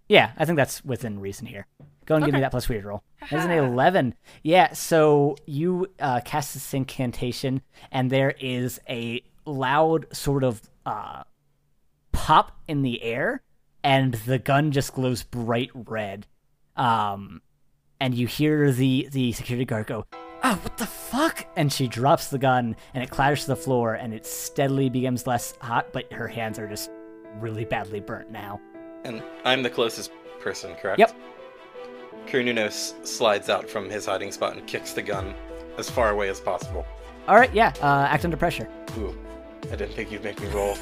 [0.09, 1.67] yeah, I think that's within reason here.
[2.07, 3.03] Go and give me that plus weird roll.
[3.31, 4.15] That's an eleven.
[4.43, 4.73] Yeah.
[4.73, 11.23] So you uh, cast this incantation, and there is a loud sort of uh,
[12.13, 13.43] pop in the air,
[13.83, 16.27] and the gun just glows bright red.
[16.77, 17.43] Um,
[18.01, 20.07] and you hear the the security guard go,
[20.43, 23.95] "Oh, what the fuck!" And she drops the gun, and it clatters to the floor,
[23.95, 26.91] and it steadily becomes less hot, but her hands are just
[27.39, 28.61] really badly burnt now.
[29.05, 30.99] And I'm the closest person, correct?
[30.99, 31.15] Yep.
[32.27, 35.35] Carnunos slides out from his hiding spot and kicks the gun
[35.79, 36.87] as far away as possible.
[37.29, 38.69] All right, yeah, uh, act under pressure.
[38.99, 39.17] Ooh,
[39.67, 40.77] I didn't think you'd make me roll.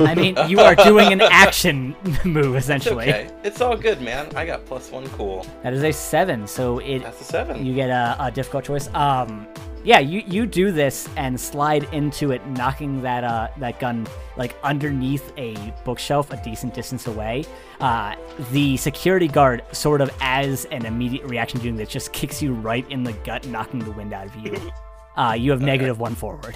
[0.00, 3.08] I mean, you are doing an action move essentially.
[3.08, 3.34] It's okay.
[3.44, 4.34] It's all good, man.
[4.36, 5.46] I got plus one cool.
[5.62, 7.64] That is a seven, so it That's a seven.
[7.64, 8.92] you get a, a difficult choice.
[8.94, 9.46] Um,
[9.84, 14.54] yeah, you you do this and slide into it, knocking that uh that gun like
[14.62, 17.44] underneath a bookshelf a decent distance away.
[17.80, 18.14] Uh,
[18.50, 22.88] the security guard, sort of as an immediate reaction doing this, just kicks you right
[22.90, 24.56] in the gut, knocking the wind out of you.
[25.16, 26.54] Uh, you have negative one forward.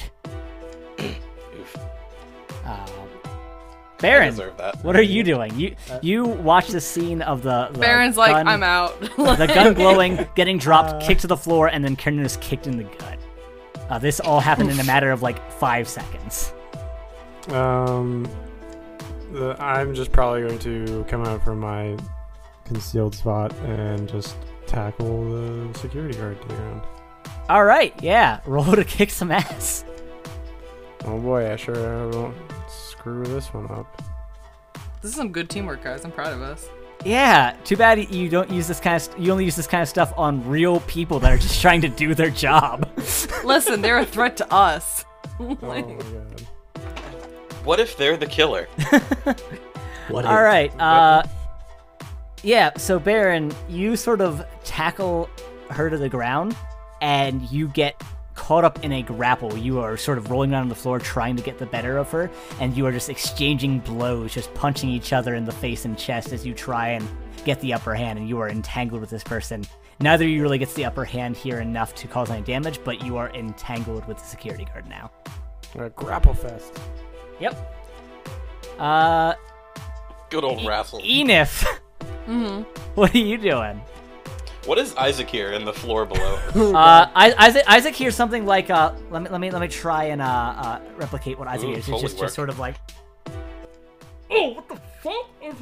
[2.62, 2.68] Oof.
[2.68, 3.03] Um,
[4.03, 4.83] Baron, deserve that.
[4.83, 5.57] what are you doing?
[5.59, 9.01] You you watch the scene of the, the Baron's like, I'm out.
[9.16, 12.77] the gun glowing, getting dropped, kicked to the floor, and then Kernan is kicked in
[12.77, 13.18] the gut.
[13.88, 16.53] Uh, this all happened in a matter of like five seconds.
[17.48, 18.29] Um,
[19.31, 21.96] the, I'm just probably going to come out from my
[22.64, 26.83] concealed spot and just tackle the security guard to the ground.
[27.48, 29.85] All right, yeah, roll to kick some ass.
[31.05, 32.37] Oh boy, I sure won't
[32.69, 34.01] screw this one up.
[35.01, 36.05] this is some good teamwork, guys.
[36.05, 36.69] I'm proud of us.
[37.05, 39.03] Yeah, too bad you don't use this kind of.
[39.03, 41.81] St- you only use this kind of stuff on real people that are just trying
[41.81, 42.88] to do their job.
[43.45, 45.05] Listen, they're a threat to us.
[45.41, 46.41] Oh Like- my god.
[47.65, 48.69] What if they're the killer?
[50.09, 50.81] What All if- right.
[50.81, 51.23] Uh,
[52.43, 52.71] yeah.
[52.77, 55.31] So Baron, you sort of tackle
[55.71, 56.57] her to the ground,
[57.01, 58.01] and you get
[58.35, 59.57] caught up in a grapple.
[59.57, 62.11] You are sort of rolling around on the floor, trying to get the better of
[62.11, 65.99] her, and you are just exchanging blows, just punching each other in the face and
[65.99, 67.07] chest as you try and
[67.45, 68.18] get the upper hand.
[68.18, 69.64] And you are entangled with this person.
[70.01, 73.05] Neither of you really gets the upper hand here enough to cause any damage, but
[73.05, 75.11] you are entangled with the security guard now.
[75.79, 76.79] A grapple fest.
[77.40, 77.57] Yep.
[78.79, 79.35] Uh,
[80.31, 81.03] Good old Rassel.
[81.05, 81.64] Enif,
[82.27, 82.62] Mm-hmm.
[82.95, 83.81] what are you doing?
[84.64, 86.38] What is Isaac here in the floor below?
[86.72, 90.05] Uh, I, Isaac, Isaac hears something like, uh, let me, let me, let me try
[90.05, 91.88] and uh, uh replicate what Isaac Ooh, hears.
[91.88, 92.25] It's just, work.
[92.27, 92.77] just sort of like,
[94.31, 95.55] oh, what the fuck is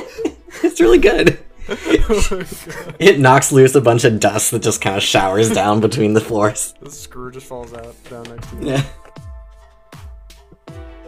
[0.62, 1.38] It's really good.
[1.68, 6.20] It knocks loose a bunch of dust that just kind of showers down between the
[6.20, 6.74] floors.
[6.80, 8.70] The screw just falls out down next to you.
[8.72, 8.84] Yeah.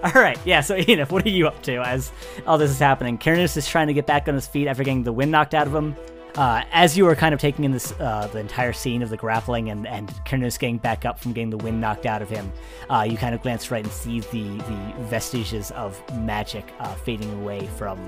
[0.02, 0.60] All right, yeah.
[0.60, 2.12] So Enif, what are you up to as
[2.46, 3.18] all this is happening?
[3.18, 5.66] Kyrnus is trying to get back on his feet after getting the wind knocked out
[5.66, 5.96] of him.
[6.36, 9.16] Uh, as you are kind of taking in this uh, the entire scene of the
[9.16, 12.52] grappling and and Kyrnus getting back up from getting the wind knocked out of him,
[12.88, 17.32] uh, you kind of glance right and see the the vestiges of magic uh, fading
[17.42, 17.98] away from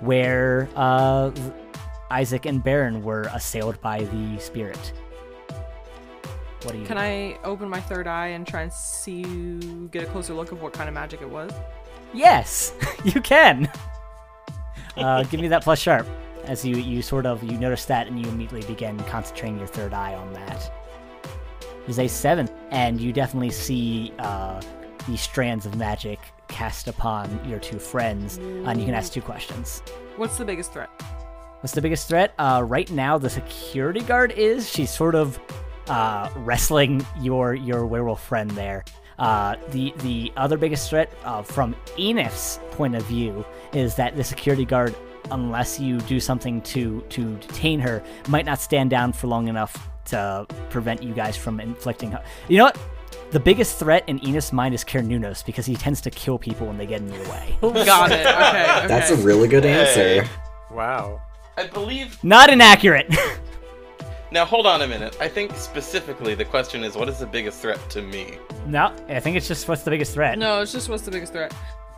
[0.00, 1.30] where uh,
[2.14, 4.92] Isaac and Baron were assailed by the spirit.
[6.62, 6.86] What do you?
[6.86, 9.24] Can I open my third eye and try and see,
[9.90, 11.50] get a closer look of what kind of magic it was?
[12.12, 12.72] Yes,
[13.04, 13.68] you can.
[14.96, 16.06] Uh, give me that plus sharp.
[16.44, 19.92] As you you sort of you notice that and you immediately begin concentrating your third
[19.92, 20.72] eye on that.
[21.84, 24.62] There's a seven, and you definitely see uh,
[25.08, 29.82] the strands of magic cast upon your two friends, and you can ask two questions.
[30.16, 30.90] What's the biggest threat?
[31.64, 32.34] What's the biggest threat?
[32.38, 34.68] Uh, right now, the security guard is.
[34.68, 35.40] She's sort of
[35.86, 38.84] uh, wrestling your your werewolf friend there.
[39.18, 44.22] Uh, the the other biggest threat uh, from Enif's point of view is that the
[44.22, 44.94] security guard
[45.30, 49.88] unless you do something to to detain her, might not stand down for long enough
[50.04, 52.10] to prevent you guys from inflicting.
[52.10, 52.22] her.
[52.46, 52.78] You know what?
[53.30, 56.76] The biggest threat in Enos' mind is Carnunos because he tends to kill people when
[56.76, 57.56] they get in your way.
[57.62, 58.26] Got it.
[58.26, 58.36] Okay.
[58.36, 58.86] okay.
[58.86, 60.24] That's a really good answer.
[60.24, 60.28] Hey.
[60.70, 61.22] Wow.
[61.56, 62.22] I believe.
[62.24, 63.06] Not inaccurate.
[64.32, 65.16] Now hold on a minute.
[65.20, 68.38] I think specifically the question is, what is the biggest threat to me?
[68.66, 70.36] no, I think it's just what's the biggest threat.
[70.38, 71.54] No, it's just what's the biggest threat.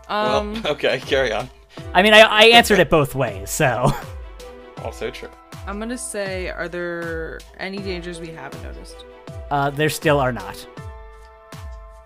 [0.08, 1.48] Um, well, okay, carry on.
[1.94, 3.90] I mean, I, I answered it both ways, so
[4.84, 5.30] Also true.
[5.66, 9.06] I'm gonna say, are there any dangers we haven't noticed?
[9.50, 10.66] uh, there still are not.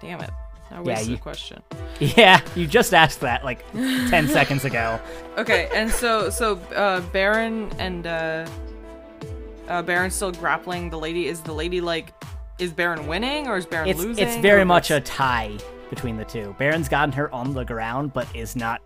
[0.01, 0.31] Damn it.
[0.71, 1.63] I wasted you- a question.
[2.01, 4.99] Yeah, you just asked that like ten seconds ago.
[5.37, 8.47] Okay, and so so uh Baron and uh
[9.69, 11.27] uh Baron's still grappling the lady.
[11.27, 12.15] Is the lady like
[12.59, 14.27] is Baron winning or is Baron It's losing?
[14.27, 15.57] it's very much a tie
[15.91, 16.55] between the two.
[16.59, 18.81] Baron's gotten her on the ground, but is not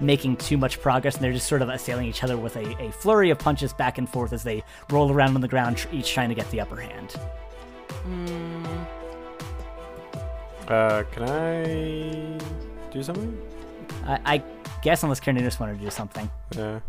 [0.00, 2.92] making too much progress, and they're just sort of assailing each other with a, a
[2.92, 6.28] flurry of punches back and forth as they roll around on the ground, each trying
[6.28, 7.14] to get the upper hand.
[8.06, 8.86] Mm,
[10.68, 12.38] Uh, can I
[12.90, 13.40] do something?
[14.04, 14.42] I, I
[14.82, 16.30] guess unless Karen just wanted to do something.
[16.54, 16.80] Yeah.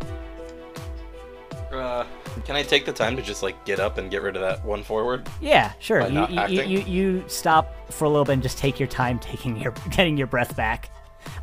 [1.72, 2.06] Uh,
[2.46, 4.66] can I take the time to just like get up and get rid of that
[4.66, 5.30] one forward?
[5.40, 6.02] Yeah, sure.
[6.02, 8.80] By You, not you, you, you you stop for a little bit and just take
[8.80, 10.90] your time taking your getting your breath back,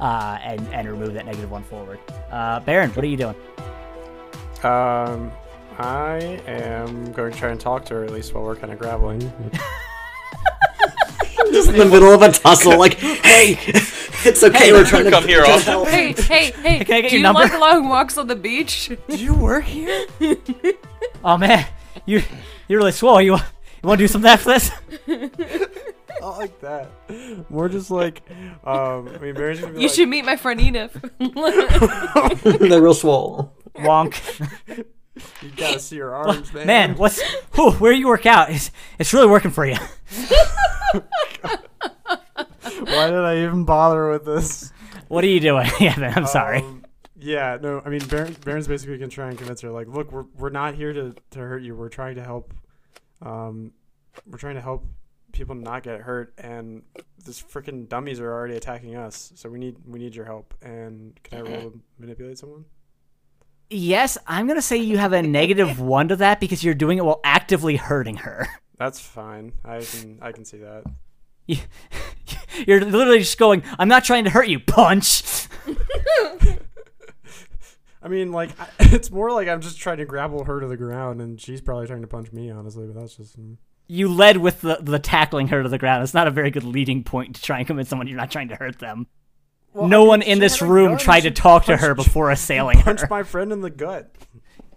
[0.01, 2.01] uh, and and remove that negative one forward.
[2.31, 3.37] Uh, Baron, what are you doing?
[4.65, 5.31] Um,
[5.79, 8.79] I am going to try and talk to her at least while we're kind of
[8.79, 9.31] grappling.
[11.53, 13.57] Just in the middle of a tussle, like, hey,
[14.25, 15.65] it's okay, we're trying to come here to often.
[15.65, 16.85] help." Hey, hey, hey!
[16.85, 17.41] Can I get do your you number?
[17.41, 18.91] like long walks on the beach?
[19.09, 20.07] Do you work here?
[21.25, 21.67] Oh man,
[22.05, 22.23] you
[22.69, 23.21] you're really swole.
[23.21, 23.41] You you
[23.89, 24.71] want to do something after this?
[26.21, 26.89] Not like that.
[27.51, 28.23] More just like,
[28.65, 30.93] um, I mean, Mary's gonna be You like, should meet my friend Enif.
[32.69, 33.53] They're real swole.
[33.77, 34.15] Wonk.
[35.43, 36.67] You gotta see her arms, man.
[36.67, 37.21] Man, what's
[37.55, 38.51] whew, where you work out?
[38.51, 39.77] It's it's really working for you.
[42.85, 44.73] Why did I even bother with this?
[45.09, 46.13] What are you doing, Evan?
[46.15, 46.61] I'm sorry.
[46.61, 46.85] Um,
[47.19, 50.27] yeah, no, I mean, Baron, Baron's basically gonna try and convince her, like, look, we're
[50.37, 51.75] we're not here to, to hurt you.
[51.75, 52.53] We're trying to help.
[53.23, 53.73] Um,
[54.27, 54.87] we're trying to help
[55.33, 56.83] people not get hurt, and
[57.25, 59.33] this freaking dummies are already attacking us.
[59.35, 60.55] So we need we need your help.
[60.63, 62.65] And can I roll to manipulate someone?
[63.69, 67.05] Yes, I'm gonna say you have a negative one to that because you're doing it
[67.05, 68.47] while actively hurting her.
[68.79, 69.53] That's fine.
[69.65, 70.85] I can I can see that.
[71.47, 71.59] You,
[72.67, 73.63] you're literally just going.
[73.79, 74.61] I'm not trying to hurt you.
[74.61, 75.49] Punch.
[78.03, 81.21] I mean, like, it's more like I'm just trying to grapple her to the ground,
[81.21, 82.87] and she's probably trying to punch me, honestly.
[82.87, 83.41] But that's just.
[83.41, 83.57] mm.
[83.89, 86.03] You led with the the tackling her to the ground.
[86.03, 88.49] It's not a very good leading point to try and convince someone you're not trying
[88.49, 89.07] to hurt them.
[89.77, 91.95] Well, no I mean, one in this room gun, tried she to talk to her
[92.03, 92.85] before assailing her.
[92.85, 94.11] Punch my friend in the gut.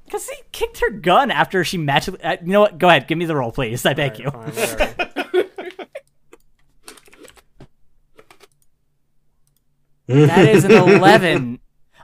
[0.03, 2.09] Because he kicked her gun after she matched.
[2.21, 2.77] Uh, you know what?
[2.77, 3.07] Go ahead.
[3.07, 3.85] Give me the roll, please.
[3.85, 4.29] I beg you.
[4.29, 5.05] Fine, whatever.
[10.07, 11.59] That is an 11.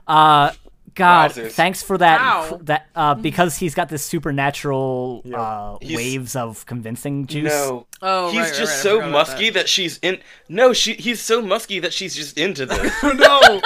[0.06, 0.52] Uh,
[0.96, 1.52] God, Wowzers.
[1.52, 2.20] thanks for that.
[2.20, 2.58] Ow.
[2.62, 5.40] That uh, because he's got this supernatural Yeah.
[5.40, 7.44] uh, waves of convincing juice.
[7.52, 7.86] No.
[8.02, 9.60] Oh, he's right, right, just right, I so musky that.
[9.60, 9.68] that.
[9.68, 10.18] she's in.
[10.48, 10.94] No, she.
[10.94, 13.02] He's so musky that she's just into this.
[13.02, 13.40] no.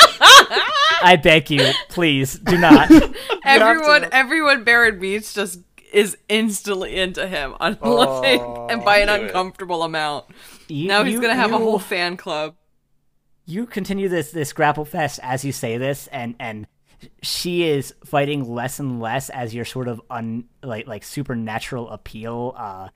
[1.02, 2.90] I beg you, please do not.
[3.44, 5.60] everyone, everyone Baron meets just
[5.92, 8.22] is instantly into him, on Oh,
[8.68, 9.20] and by an do it.
[9.28, 10.26] uncomfortable amount.
[10.68, 12.54] You- Now he's you- gonna have a whole fan club.
[13.46, 16.66] you continue this this grapple fest as you say this and and
[17.22, 22.54] she is fighting less and less as your sort of un like like supernatural appeal
[22.56, 22.88] uh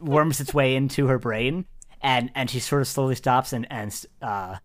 [0.00, 1.64] worms its way into her brain.
[2.00, 4.56] And and she sort of slowly stops and and uh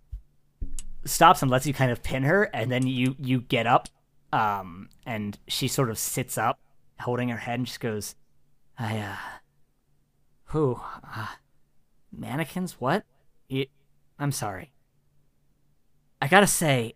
[1.05, 2.43] stops and lets you kind of pin her.
[2.53, 3.89] And then you you get up
[4.31, 6.59] um and she sort of sits up
[6.99, 8.15] holding her head and just goes
[8.77, 9.15] i uh
[10.53, 10.79] who
[11.15, 11.27] uh,
[12.11, 12.73] mannequins?
[12.79, 13.05] What?
[13.49, 13.65] You,
[14.19, 14.71] I'm sorry.
[16.21, 16.93] I gotta say,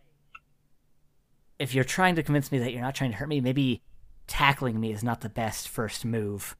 [1.59, 3.81] if you're trying to convince me that you're not trying to hurt me, maybe
[4.27, 6.55] tackling me is not the best first move.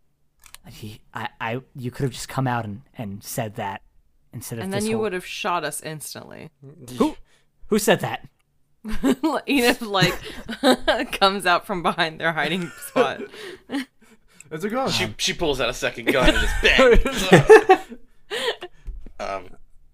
[0.68, 3.82] He, I, I, you could have just come out and, and said that
[4.34, 4.66] instead of.
[4.66, 6.50] And this then you whole- would have shot us instantly.
[6.98, 7.16] Who,
[7.68, 8.28] who said that?
[8.86, 13.22] Enif like comes out from behind their hiding spot.
[14.50, 14.98] It's a ghost.
[14.98, 17.98] she she pulls out a second gun and just bang.
[19.20, 19.50] um,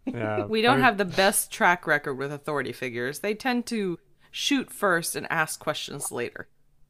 [0.06, 0.46] yeah.
[0.46, 3.18] We don't mean, have the best track record with authority figures.
[3.20, 3.98] They tend to
[4.34, 6.50] shoot first and ask questions later.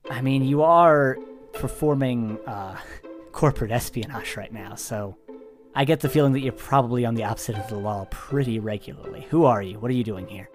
[0.09, 1.17] I mean, you are
[1.51, 2.77] performing uh,
[3.31, 5.17] corporate espionage right now, so
[5.75, 9.27] I get the feeling that you're probably on the opposite of the law pretty regularly.
[9.29, 9.77] Who are you?
[9.79, 10.49] What are you doing here?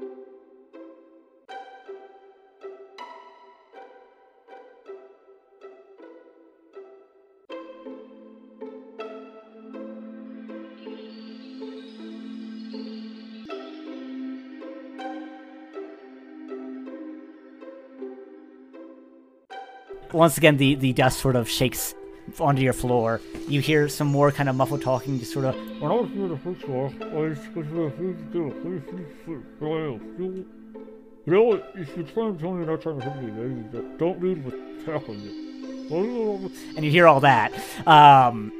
[20.18, 21.94] Once again, the, the dust sort of shakes
[22.40, 23.20] onto your floor.
[23.48, 25.54] You hear some more kind of muffled talking, just sort of.
[31.24, 34.84] You know, if you're to tell me not trying to hurt me, don't lead with
[34.84, 35.48] tackling
[35.90, 37.52] and you hear all that.
[37.86, 38.52] Um,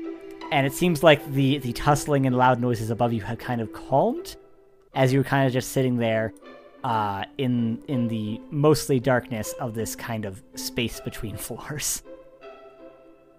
[0.51, 3.73] and it seems like the the tussling and loud noises above you have kind of
[3.73, 4.37] calmed
[4.95, 6.33] as you were kind of just sitting there
[6.85, 12.03] uh, in in the mostly darkness of this kind of space between floors.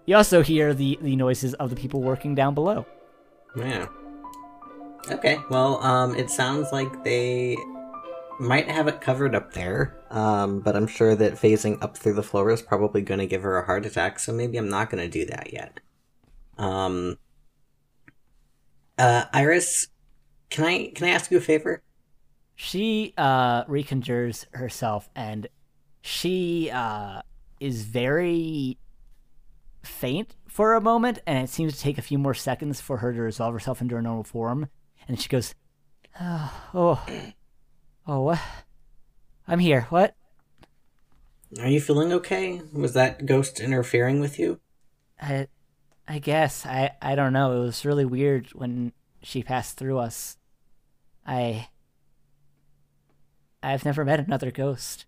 [0.06, 2.86] You also hear the the noises of the people working down below.
[3.56, 3.86] Yeah.
[5.10, 5.38] Okay.
[5.50, 7.56] Well, um, it sounds like they
[8.38, 12.22] might have it covered up there, um, but I'm sure that phasing up through the
[12.22, 15.02] floor is probably going to give her a heart attack, so maybe I'm not going
[15.02, 15.80] to do that yet.
[16.56, 17.18] Um,
[18.98, 19.88] uh, Iris,
[20.48, 21.82] can I can I ask you a favor?
[22.62, 25.46] She uh, reconjures herself, and
[26.02, 27.22] she uh,
[27.58, 28.76] is very
[29.82, 33.14] faint for a moment, and it seems to take a few more seconds for her
[33.14, 34.68] to resolve herself into her normal form.
[35.08, 35.54] And she goes,
[36.20, 37.06] "Oh, oh
[38.06, 38.40] Oh, what?
[39.48, 39.86] I'm here.
[39.88, 40.14] What?
[41.60, 42.60] Are you feeling okay?
[42.74, 44.60] Was that ghost interfering with you?
[45.18, 45.48] I,
[46.06, 46.66] I guess.
[46.66, 47.62] I, I don't know.
[47.62, 48.92] It was really weird when
[49.22, 50.36] she passed through us.
[51.26, 51.68] I.
[53.62, 55.04] I've never met another ghost.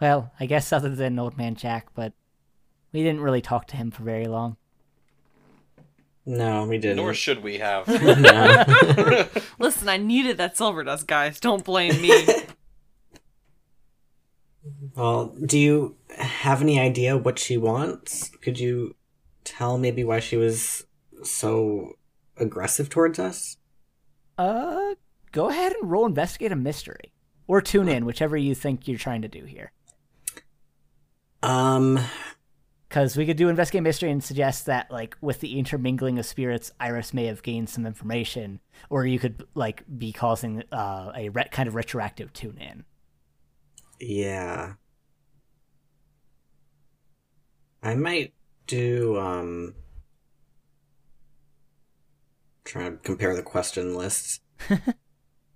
[0.00, 2.12] Well, I guess other than Old Man Jack, but
[2.92, 4.56] we didn't really talk to him for very long.
[6.24, 6.96] No, we didn't.
[6.96, 7.88] Nor should we have.
[9.58, 11.40] Listen, I needed that silver dust, guys.
[11.40, 12.26] Don't blame me.
[14.96, 18.30] well, do you have any idea what she wants?
[18.40, 18.94] Could you
[19.44, 20.84] tell maybe why she was
[21.24, 21.94] so
[22.36, 23.56] aggressive towards us?
[24.38, 24.94] Uh,
[25.32, 27.11] go ahead and roll investigate a mystery
[27.52, 29.72] or tune in, whichever you think you're trying to do here.
[31.42, 32.00] Um,
[32.88, 36.72] because we could do investigate mystery and suggest that like with the intermingling of spirits
[36.80, 41.48] iris may have gained some information or you could like be causing uh, a re-
[41.50, 42.86] kind of retroactive tune in.
[44.00, 44.74] Yeah.
[47.82, 48.32] I might
[48.66, 49.74] do um
[52.64, 54.40] try to compare the question lists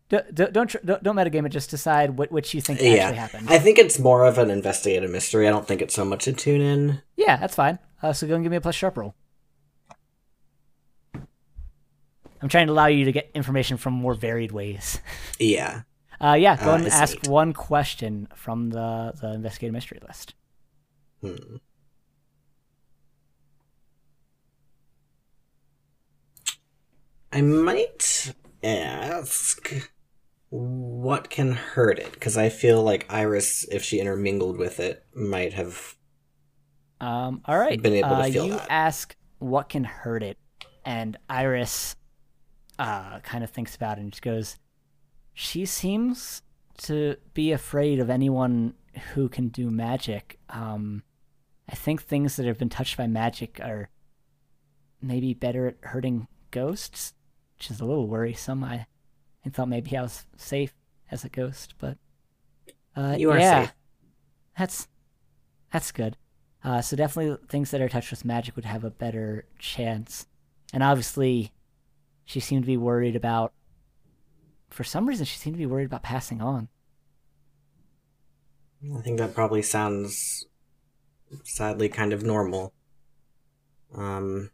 [0.08, 0.52] don't don't
[0.84, 1.48] don't, don't metagame it.
[1.50, 2.90] Just decide what which you think yeah.
[2.90, 3.50] actually happened.
[3.50, 5.48] I think it's more of an investigative mystery.
[5.48, 7.02] I don't think it's so much a tune in.
[7.16, 7.78] Yeah, that's fine.
[8.02, 9.14] Uh, so go and give me a plus sharp roll.
[12.42, 15.00] I'm trying to allow you to get information from more varied ways.
[15.38, 15.82] Yeah.
[16.18, 17.28] Uh, yeah, go uh, and ask neat.
[17.28, 20.34] one question from the the investigative mystery list.
[21.20, 21.56] Hmm.
[27.32, 28.32] I might
[28.62, 29.90] ask
[30.56, 32.12] what can hurt it?
[32.12, 35.94] Because I feel like Iris, if she intermingled with it, might have.
[37.00, 37.42] Um.
[37.44, 37.80] All right.
[37.80, 38.66] Been able to uh, feel you that.
[38.70, 40.38] ask what can hurt it,
[40.84, 41.96] and Iris,
[42.78, 44.56] uh, kind of thinks about it and just goes,
[45.34, 46.42] "She seems
[46.78, 48.74] to be afraid of anyone
[49.14, 50.38] who can do magic.
[50.50, 51.02] Um,
[51.68, 53.90] I think things that have been touched by magic are
[55.02, 57.14] maybe better at hurting ghosts,
[57.56, 58.64] which is a little worrisome.
[58.64, 58.86] I
[59.46, 60.74] I thought maybe I was safe
[61.10, 61.96] as a ghost, but
[62.96, 63.74] uh, you are yeah, safe.
[64.58, 64.88] That's
[65.72, 66.16] that's good.
[66.64, 70.26] Uh, so definitely things that are touched with magic would have a better chance.
[70.72, 71.52] And obviously,
[72.24, 73.52] she seemed to be worried about.
[74.70, 76.68] For some reason, she seemed to be worried about passing on.
[78.96, 80.46] I think that probably sounds
[81.44, 82.72] sadly kind of normal.
[83.94, 84.50] Um,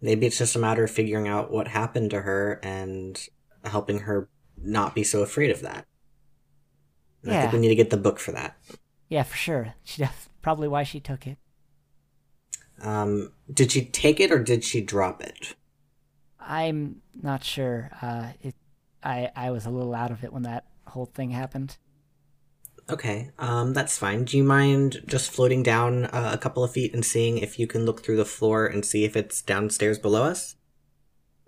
[0.00, 3.18] maybe it's just a matter of figuring out what happened to her and
[3.64, 4.28] helping her
[4.64, 5.86] not be so afraid of that.
[7.22, 7.38] And yeah.
[7.38, 8.56] I think we need to get the book for that.
[9.08, 9.74] Yeah, for sure.
[9.84, 11.38] She def- probably why she took it.
[12.82, 15.54] Um, did she take it or did she drop it?
[16.40, 17.90] I'm not sure.
[18.02, 18.54] Uh, it,
[19.02, 21.78] I I was a little out of it when that whole thing happened.
[22.90, 24.24] Okay, um, that's fine.
[24.24, 27.66] Do you mind just floating down uh, a couple of feet and seeing if you
[27.66, 30.56] can look through the floor and see if it's downstairs below us?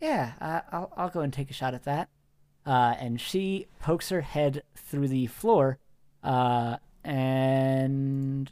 [0.01, 2.09] Yeah, uh, I'll I'll go and take a shot at that
[2.67, 5.79] uh, and she pokes her head through the floor,
[6.23, 8.51] uh, and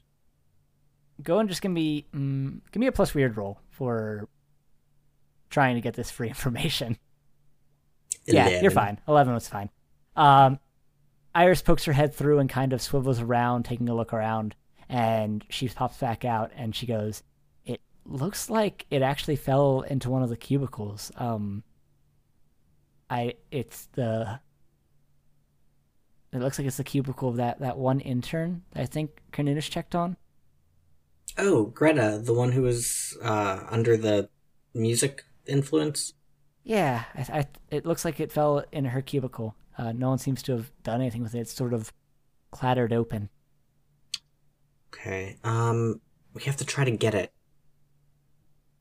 [1.22, 4.28] go and just give me mm, give me a plus weird roll for
[5.50, 6.96] trying to get this free information.
[8.26, 8.52] 11.
[8.52, 8.98] Yeah, you're fine.
[9.06, 9.68] Eleven was fine.
[10.16, 10.58] Um,
[11.34, 14.54] Iris pokes her head through and kind of swivels around, taking a look around,
[14.88, 17.22] and she pops back out and she goes,
[17.66, 21.10] "It looks like it actually fell into one of the cubicles.
[21.16, 21.64] Um,
[23.14, 24.40] I it's the
[26.32, 29.68] it looks like it's the cubicle of that that one intern that I think Cornelius
[29.68, 30.16] checked on.
[31.38, 34.28] Oh, Greta, the one who was uh, under the
[34.74, 36.14] music influence.
[36.64, 39.54] Yeah, I, I, it looks like it fell in her cubicle.
[39.78, 41.40] Uh, no one seems to have done anything with it.
[41.40, 41.92] It's sort of
[42.50, 43.28] clattered open.
[44.92, 45.38] Okay.
[45.44, 46.00] Um,
[46.32, 47.32] we have to try to get it.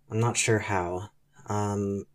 [0.09, 1.09] I'm not sure how.
[1.47, 2.05] Um,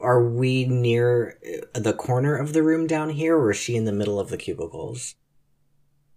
[0.00, 1.38] are we near
[1.74, 4.36] the corner of the room down here, or is she in the middle of the
[4.36, 5.14] cubicles?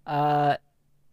[0.06, 0.58] Uh,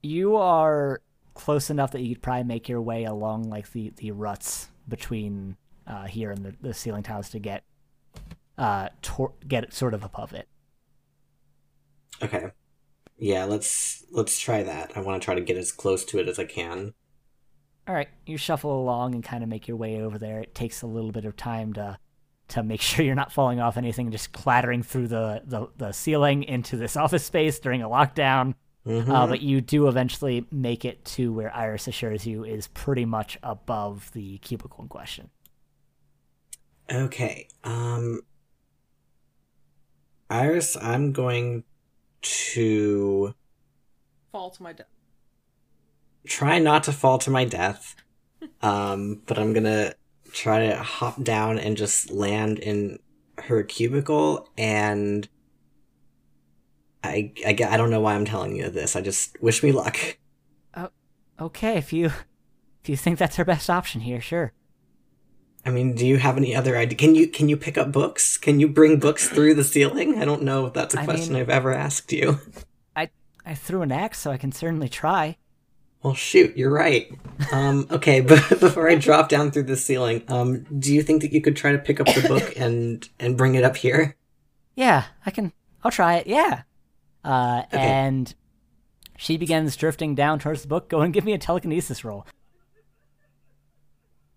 [0.02, 1.02] you are
[1.34, 5.56] close enough that you could probably make your way along like the the ruts between
[5.86, 7.62] uh here and the, the ceiling tiles to get
[8.58, 10.48] uh tor- get sort of above it.
[12.22, 12.50] Okay.
[13.16, 14.92] Yeah, let's let's try that.
[14.96, 16.94] I want to try to get as close to it as I can.
[17.90, 20.38] All right, you shuffle along and kind of make your way over there.
[20.38, 21.98] It takes a little bit of time to
[22.50, 25.90] to make sure you're not falling off anything, and just clattering through the, the, the
[25.90, 28.54] ceiling into this office space during a lockdown.
[28.86, 29.08] Mhm.
[29.08, 33.36] Uh, but you do eventually make it to where Iris assures you is pretty much
[33.42, 35.30] above the cubicle in question.
[36.92, 37.48] Okay.
[37.64, 38.20] Um
[40.30, 41.64] Iris, I'm going
[42.22, 43.34] to
[44.30, 44.86] Fall to my death.
[46.26, 47.94] Try not to fall to my death.
[48.62, 49.94] Um, but I'm gonna
[50.32, 52.98] try to hop down and just land in
[53.38, 55.28] her cubicle and
[57.02, 58.94] I, I, I don't know why I'm telling you this.
[58.94, 59.96] I just wish me luck.
[60.74, 60.90] Oh,
[61.40, 62.06] Okay, if you
[62.82, 64.52] if you think that's our best option here, sure.
[65.64, 66.96] I mean, do you have any other idea?
[66.98, 68.36] Can you can you pick up books?
[68.36, 70.18] Can you bring books through the ceiling?
[70.20, 72.38] I don't know if that's a I question mean- I've ever asked you.
[72.96, 73.08] I
[73.44, 75.36] I threw an axe, so I can certainly try.
[76.02, 77.12] Well, shoot, you're right.
[77.52, 81.32] Um, okay, but before I drop down through the ceiling, um, do you think that
[81.32, 84.16] you could try to pick up the book and and bring it up here?
[84.74, 85.52] Yeah, I can.
[85.84, 86.26] I'll try it.
[86.26, 86.62] Yeah.
[87.24, 87.78] Uh, Okay.
[87.78, 88.34] and
[89.18, 90.88] she begins drifting down towards the book.
[90.88, 92.26] Go and give me a telekinesis roll.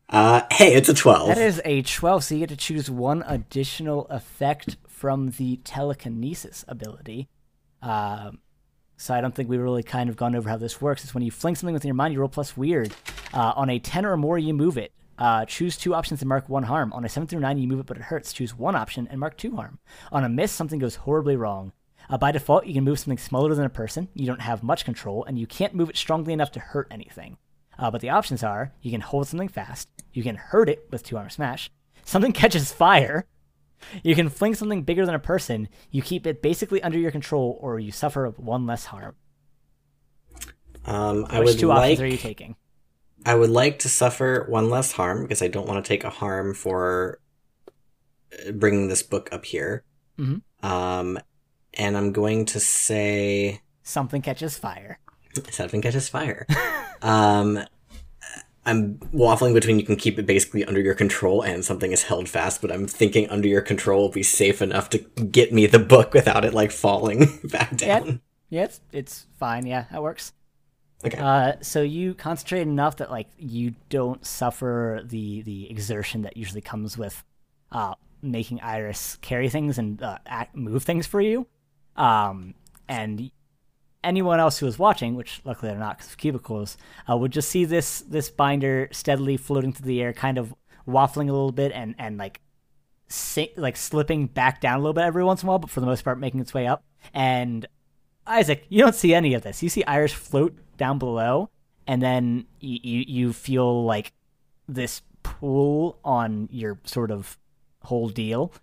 [0.10, 1.30] Uh, hey, it's a twelve.
[1.30, 6.64] That is a 12, so you get to choose one additional effect from the telekinesis
[6.68, 7.30] ability.
[7.82, 8.40] Um,
[8.98, 11.04] so I don't think we've really kind of gone over how this works.
[11.04, 12.94] It's when you fling something within your mind, you roll plus weird.
[13.34, 14.92] Uh, on a 10 or more, you move it.
[15.18, 16.92] Uh, choose two options and mark one harm.
[16.94, 18.34] On a 7 through 9, you move it but it hurts.
[18.34, 19.80] Choose one option and mark two harm.
[20.12, 21.72] On a miss, something goes horribly wrong.
[22.10, 24.10] Uh, by default, you can move something smaller than a person.
[24.14, 27.38] You don't have much control, and you can't move it strongly enough to hurt anything.
[27.78, 31.04] Uh, but the options are you can hold something fast, you can hurt it with
[31.04, 31.72] two arm smash,
[32.04, 33.26] something catches fire,
[34.04, 37.58] you can fling something bigger than a person, you keep it basically under your control,
[37.62, 39.16] or you suffer one less harm.
[40.86, 42.56] Um, I Which would two like options are you taking?
[43.26, 46.10] I would like to suffer one less harm because I don't want to take a
[46.10, 47.20] harm for
[48.48, 49.84] uh, bringing this book up here.
[50.20, 50.42] Mhm.
[50.62, 51.20] Um,
[51.76, 55.00] and I'm going to say Something catches fire.
[55.52, 56.46] something catches fire.
[57.02, 57.60] um,
[58.66, 62.30] I'm waffling between you can keep it basically under your control and something is held
[62.30, 65.80] fast, but I'm thinking under your control will be safe enough to get me the
[65.80, 68.00] book without it like falling back Yeah.
[68.00, 68.22] down.
[68.50, 69.66] Yeah, it's, it's fine.
[69.66, 70.32] Yeah, that works.
[71.06, 71.18] Okay.
[71.18, 76.62] Uh, so you concentrate enough that like you don't suffer the the exertion that usually
[76.62, 77.24] comes with
[77.74, 81.46] uh, making Iris carry things and uh, act, move things for you.
[81.98, 82.54] Um,
[82.88, 83.30] and
[84.04, 86.78] anyone else who was watching, which luckily they're not because cubicles,
[87.10, 90.54] uh, would just see this this binder steadily floating through the air, kind of
[90.88, 92.42] waffling a little bit and and like
[93.08, 95.80] si- like slipping back down a little bit every once in a while, but for
[95.80, 96.84] the most part making its way up.
[97.14, 97.66] And
[98.26, 99.62] Isaac, you don't see any of this.
[99.62, 101.50] You see Iris float down below,
[101.88, 104.12] and then you you, you feel like
[104.68, 107.38] this pull on your sort of
[107.84, 108.54] whole deal.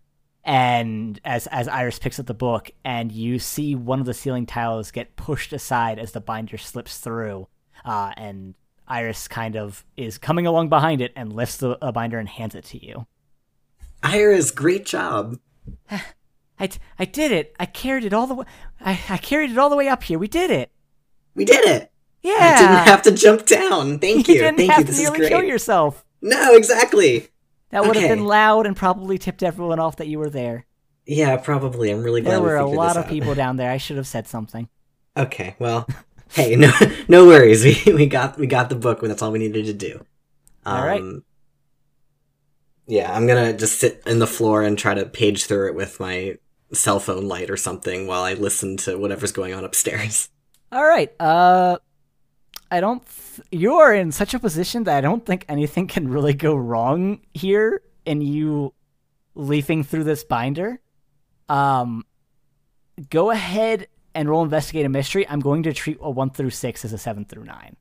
[0.45, 4.47] And as as Iris picks up the book, and you see one of the ceiling
[4.47, 7.47] tiles get pushed aside as the binder slips through,
[7.84, 8.55] uh, and
[8.88, 12.55] Iris kind of is coming along behind it and lifts the a binder and hands
[12.55, 13.07] it to you.
[14.03, 15.38] Iris, great job.
[16.59, 17.55] I, d- I did it.
[17.59, 18.45] I carried it all the way.
[18.80, 20.18] I, I carried it all the way up here.
[20.18, 20.70] We did it.
[21.34, 21.91] We did it.
[22.22, 22.32] Yeah.
[22.38, 23.99] I didn't have to jump down.
[23.99, 24.34] Thank you.
[24.34, 24.84] you didn't Thank have you.
[24.86, 25.30] to This is nearly great.
[25.30, 26.05] kill yourself.
[26.20, 27.28] No, exactly.
[27.71, 30.66] That would have been loud and probably tipped everyone off that you were there.
[31.07, 31.91] Yeah, probably.
[31.91, 33.71] I'm really glad There we were a lot of people down there.
[33.71, 34.68] I should have said something.
[35.16, 35.89] Okay, well,
[36.33, 36.73] hey, no,
[37.09, 37.64] no worries.
[37.87, 39.03] We we got we got the book.
[39.03, 40.05] When that's all we needed to do.
[40.66, 41.01] All right.
[41.01, 41.25] Um,
[42.87, 46.01] Yeah, I'm gonna just sit in the floor and try to page through it with
[46.01, 46.37] my
[46.73, 50.29] cell phone light or something while I listen to whatever's going on upstairs.
[50.73, 51.12] All right.
[51.21, 51.79] Uh,
[52.71, 53.03] I don't.
[53.51, 57.20] You are in such a position that I don't think anything can really go wrong
[57.34, 58.74] here in you
[59.34, 60.80] leafing through this binder.
[61.49, 62.05] Um,
[63.11, 66.84] go ahead and roll investigate a mystery, I'm going to treat a one through six
[66.84, 67.76] as a seven through nine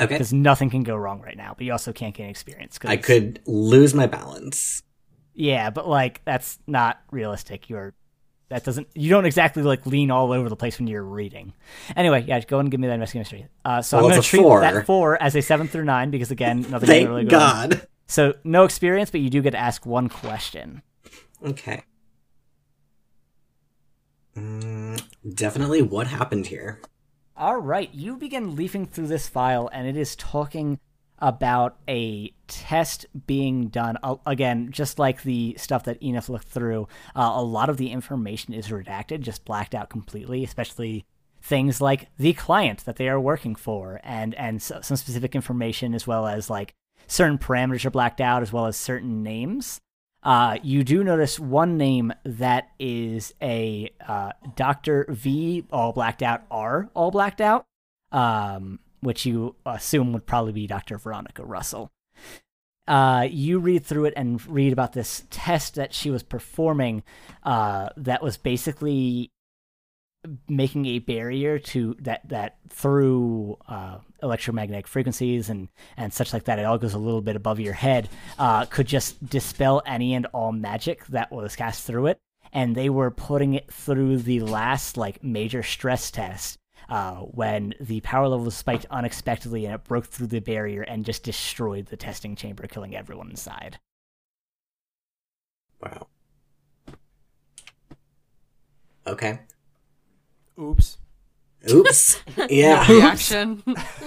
[0.00, 0.14] Okay.
[0.14, 1.54] because nothing can go wrong right now.
[1.56, 2.78] But you also can't gain experience.
[2.78, 4.82] 'cause- I could lose my balance.
[5.34, 7.68] Yeah, but like that's not realistic.
[7.70, 7.94] You're
[8.48, 11.52] that doesn't you don't exactly like lean all over the place when you're reading.
[11.96, 13.50] Anyway, yeah, go and give me that investigation mystery.
[13.64, 14.60] Uh, so Well, I'm going to treat four.
[14.62, 17.38] that four as a seven through nine because again, nothing really Thank go.
[17.38, 17.86] God.
[18.06, 20.82] So no experience, but you do get to ask one question.
[21.44, 21.82] Okay.
[24.36, 25.02] Mm,
[25.34, 26.80] definitely what happened here.
[27.36, 30.80] All right, you begin leafing through this file, and it is talking
[31.20, 33.98] about a test being done.
[34.26, 38.54] Again, just like the stuff that Enif looked through, uh, a lot of the information
[38.54, 41.04] is redacted, just blacked out completely, especially
[41.40, 45.94] things like the client that they are working for, and and s some specific information
[45.94, 46.74] as well as like
[47.06, 49.80] certain parameters are blacked out, as well as certain names.
[50.22, 55.06] Uh, you do notice one name that is a uh, Dr.
[55.08, 57.64] V, all blacked out, R, all blacked out,
[58.10, 60.98] um, which you assume would probably be Dr.
[60.98, 61.90] Veronica Russell.
[62.86, 67.02] Uh, you read through it and read about this test that she was performing
[67.42, 69.30] uh, that was basically
[70.48, 76.58] making a barrier to that that through uh, electromagnetic frequencies and and such like that
[76.58, 80.26] it all goes a little bit above your head uh, could just dispel any and
[80.26, 82.18] all magic that was cast through it
[82.52, 86.58] and they were putting it through the last like major stress test
[86.88, 91.22] uh, when the power level spiked unexpectedly and it broke through the barrier and just
[91.22, 93.78] destroyed the testing chamber killing everyone inside
[95.80, 96.08] Wow.
[99.06, 99.40] Okay.
[100.60, 100.98] Oops.
[101.70, 102.22] Oops.
[102.50, 102.90] yeah.
[102.90, 103.62] Reaction.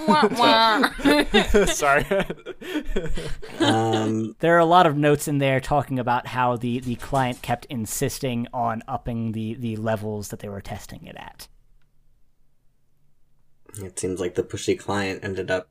[0.06, 1.64] wah, wah.
[1.66, 2.04] Sorry.
[3.58, 4.36] Um.
[4.40, 7.66] There are a lot of notes in there talking about how the, the client kept
[7.66, 11.48] insisting on upping the, the levels that they were testing it at.
[13.78, 15.68] It seems like the pushy client ended up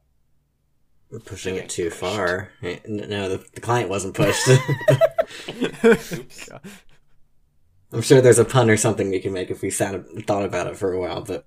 [1.25, 2.51] pushing it too far.
[2.63, 4.47] Eh, No, the, the client wasn't pushed.
[7.93, 9.93] I'm sure there's a pun or something we can make if we sat
[10.25, 11.45] thought about it for a while, but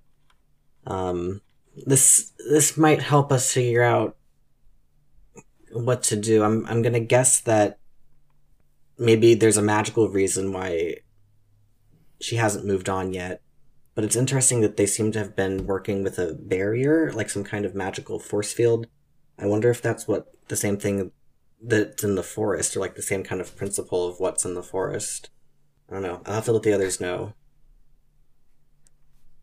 [0.87, 1.41] um,
[1.87, 4.17] this this might help us figure out
[5.73, 6.43] what to do.
[6.43, 7.79] I'm I'm gonna guess that
[8.99, 10.97] maybe there's a magical reason why
[12.21, 13.41] she hasn't moved on yet.
[13.95, 17.45] But it's interesting that they seem to have been working with a barrier, like some
[17.45, 18.87] kind of magical force field.
[19.39, 21.13] I wonder if that's what the same thing
[21.63, 24.63] that's in the forest, or like the same kind of principle of what's in the
[24.63, 25.31] forest.
[25.89, 26.21] I don't know.
[26.27, 27.35] I'll have to let the others know.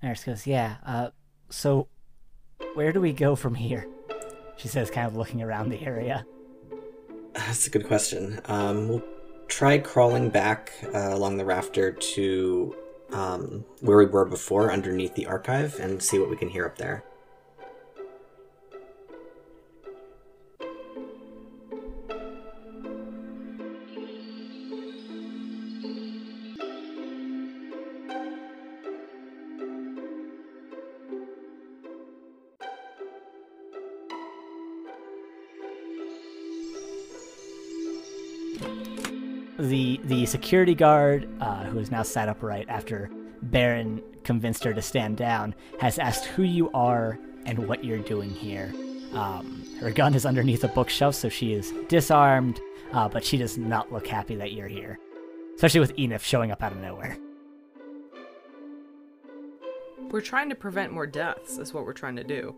[0.04, 1.10] Iris goes, Yeah, uh,
[1.50, 1.88] so
[2.74, 3.88] where do we go from here?
[4.58, 6.26] She says, kind of looking around the area.
[7.34, 8.40] That's a good question.
[8.46, 9.04] Um, we'll
[9.48, 12.76] try crawling back uh, along the rafter to
[13.14, 16.78] um, where we were before, underneath the archive, and see what we can hear up
[16.78, 17.04] there.
[40.22, 43.10] The security guard, uh, who is now sat upright after
[43.42, 47.18] Baron convinced her to stand down, has asked who you are
[47.48, 48.72] and what you're doing here.
[49.14, 52.62] Um, her gun is underneath a bookshelf, so she is disarmed,
[52.94, 55.00] uh, but she does not look happy that you're here.
[55.56, 57.18] Especially with Enif showing up out of nowhere.
[60.12, 62.56] We're trying to prevent more deaths, is what we're trying to do.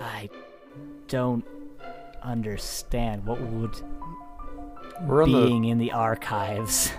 [0.00, 0.28] I
[1.06, 1.44] don't
[2.22, 3.80] understand what would
[5.02, 6.92] We're being in the archives.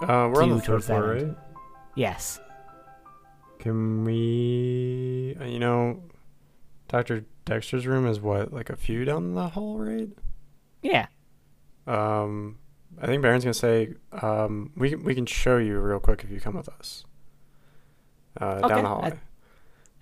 [0.00, 1.36] the uh, we're on the third floor, right?
[1.94, 2.40] Yes.
[3.58, 5.36] Can we?
[5.40, 6.02] uh, You know,
[6.88, 10.08] Doctor Dexter's room is what, like a few down the hall, right?
[10.82, 11.06] Yeah.
[11.86, 12.58] Um,
[13.00, 16.30] I think Baron's gonna say, um, we can we can show you real quick if
[16.30, 17.04] you come with us.
[18.40, 19.12] Uh, Okay, down the I- hallway.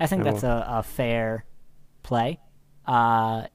[0.01, 1.45] I think Yeah, that's a, a fair
[2.03, 2.41] play.
[2.87, 3.47] Uh,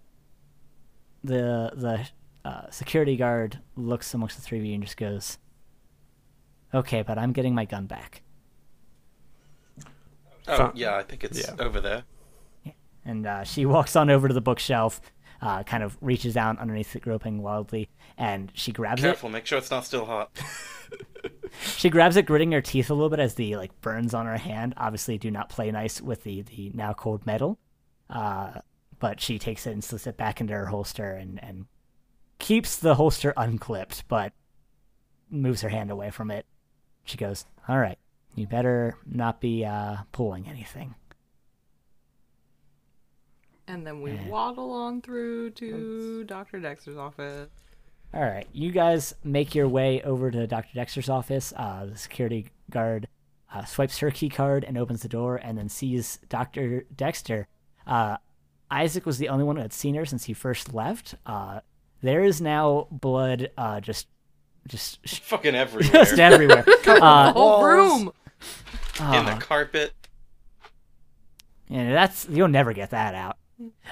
[1.24, 2.08] the the
[2.48, 5.38] uh, security guard looks amongst the three of you and just goes,
[6.74, 8.22] "Okay, but I'm getting my gun back."
[10.48, 10.72] Oh, Fine.
[10.76, 11.56] yeah, I think it's Yeah.
[11.60, 12.04] over there.
[13.04, 15.02] And uh, she walks on over to the bookshelf,
[15.42, 19.08] uh, kind of reaches down underneath it, groping wildly, and she grabs it.
[19.08, 20.32] Careful, make sure it's not still hot.
[21.76, 24.38] She grabs it, gritting her teeth a little bit as the like burns on her
[24.38, 24.74] hand.
[24.78, 27.58] Obviously, do not play nice with the the now cold metal.
[28.10, 28.60] Uh,
[29.00, 31.66] but she takes it and slips it back into her holster and and
[32.40, 34.34] keeps the holster unclipped, but
[35.30, 36.46] moves her hand away from it.
[37.04, 37.98] She goes, "All right,
[38.36, 40.96] you better not be uh, pulling anything."
[43.68, 46.60] And then we waddle on through to Dr.
[46.62, 47.50] Dexter's office.
[48.14, 50.70] All right, you guys make your way over to Dr.
[50.74, 51.54] Dexter's office.
[51.56, 53.10] Uh, the security guard
[53.54, 56.86] uh, swipes her key card and opens the door, and then sees Dr.
[56.96, 57.48] Dexter.
[57.86, 58.18] Uh,
[58.72, 61.16] Isaac was the only one who had seen her since he first left.
[62.02, 64.08] There is now blood, uh, just,
[64.68, 65.92] just, Fucking everywhere.
[66.06, 66.66] just everywhere.
[66.88, 68.12] Uh, Whole room!
[69.00, 69.94] In the uh, carpet.
[71.70, 73.38] and that's you'll never get that out.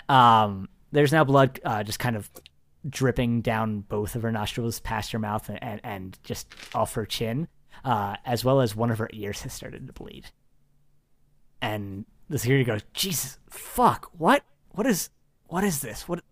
[0.07, 2.29] Um, there's now blood, uh, just kind of
[2.89, 7.05] dripping down both of her nostrils, past her mouth, and and, and just off her
[7.05, 7.47] chin,
[7.83, 10.27] uh, as well as one of her ears has started to bleed.
[11.61, 14.09] And the security goes, "Jesus, fuck!
[14.17, 14.43] What?
[14.69, 15.09] What is?
[15.47, 16.07] What is this?
[16.07, 16.23] What?"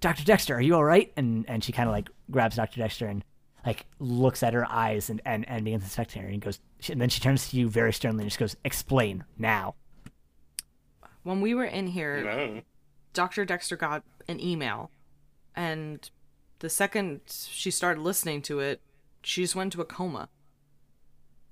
[0.00, 0.24] Dr.
[0.24, 1.12] Dexter, are you all right?
[1.16, 2.78] And and she kind of like grabs Dr.
[2.80, 3.24] Dexter and
[3.66, 7.08] like looks at her eyes and and, and begins inspecting her and goes, and then
[7.08, 9.74] she turns to you very sternly and just goes, "Explain now."
[11.22, 12.62] When we were in here, No.
[13.14, 13.44] Dr.
[13.44, 14.90] Dexter got an email,
[15.56, 16.10] and
[16.58, 18.80] the second she started listening to it,
[19.22, 20.28] she just went into a coma.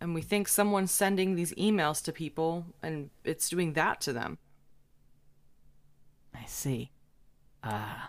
[0.01, 4.39] And we think someone's sending these emails to people, and it's doing that to them.
[6.35, 6.91] I see.
[7.63, 8.09] Uh,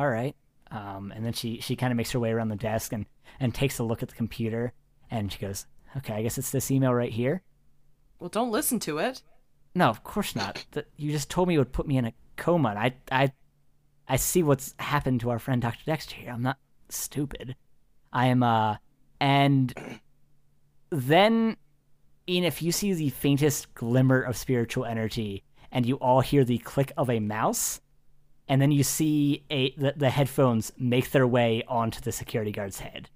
[0.00, 0.34] all right.
[0.70, 3.04] Um, and then she, she kind of makes her way around the desk and,
[3.38, 4.72] and takes a look at the computer.
[5.10, 5.66] And she goes,
[5.98, 7.42] okay, I guess it's this email right here.
[8.18, 9.22] Well, don't listen to it.
[9.74, 10.64] No, of course not.
[10.96, 12.70] You just told me it would put me in a coma.
[12.70, 13.32] And I, I,
[14.08, 15.84] I see what's happened to our friend Dr.
[15.84, 16.32] Dexter here.
[16.32, 16.56] I'm not
[16.88, 17.56] stupid.
[18.10, 18.76] I am, uh,
[19.20, 19.74] and
[20.88, 21.58] then,
[22.26, 26.58] Ian, if you see the faintest glimmer of spiritual energy and you all hear the
[26.58, 27.82] click of a mouse,
[28.50, 32.80] and then you see a the, the headphones make their way onto the security guard's
[32.80, 33.08] head.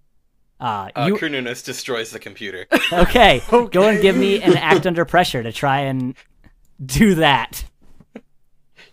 [0.61, 2.65] Uh, Uh, you Carnunos destroys the computer.
[2.93, 6.15] okay, Go and give me an act under pressure to try and
[6.85, 7.65] do that.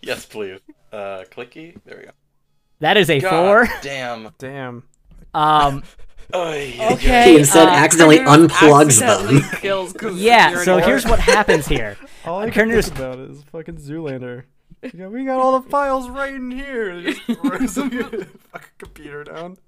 [0.02, 0.58] yes, please.
[0.92, 1.76] Uh, clicky.
[1.84, 2.10] There we go.
[2.80, 3.68] That is a God four.
[3.82, 4.34] Damn.
[4.38, 4.82] Damn.
[5.32, 5.82] Um,
[6.34, 7.32] Oy, Okay.
[7.32, 9.50] He instead uh, accidentally unplugs Accidentally them.
[9.60, 10.20] kills Carnunos.
[10.20, 10.62] yeah.
[10.64, 11.96] So here's what happens here.
[12.24, 14.44] All I can Cornelius- think about is fucking Zoolander.
[14.92, 17.00] Yeah, we got all the files right in here.
[17.00, 19.58] They Just throws the fucking computer down.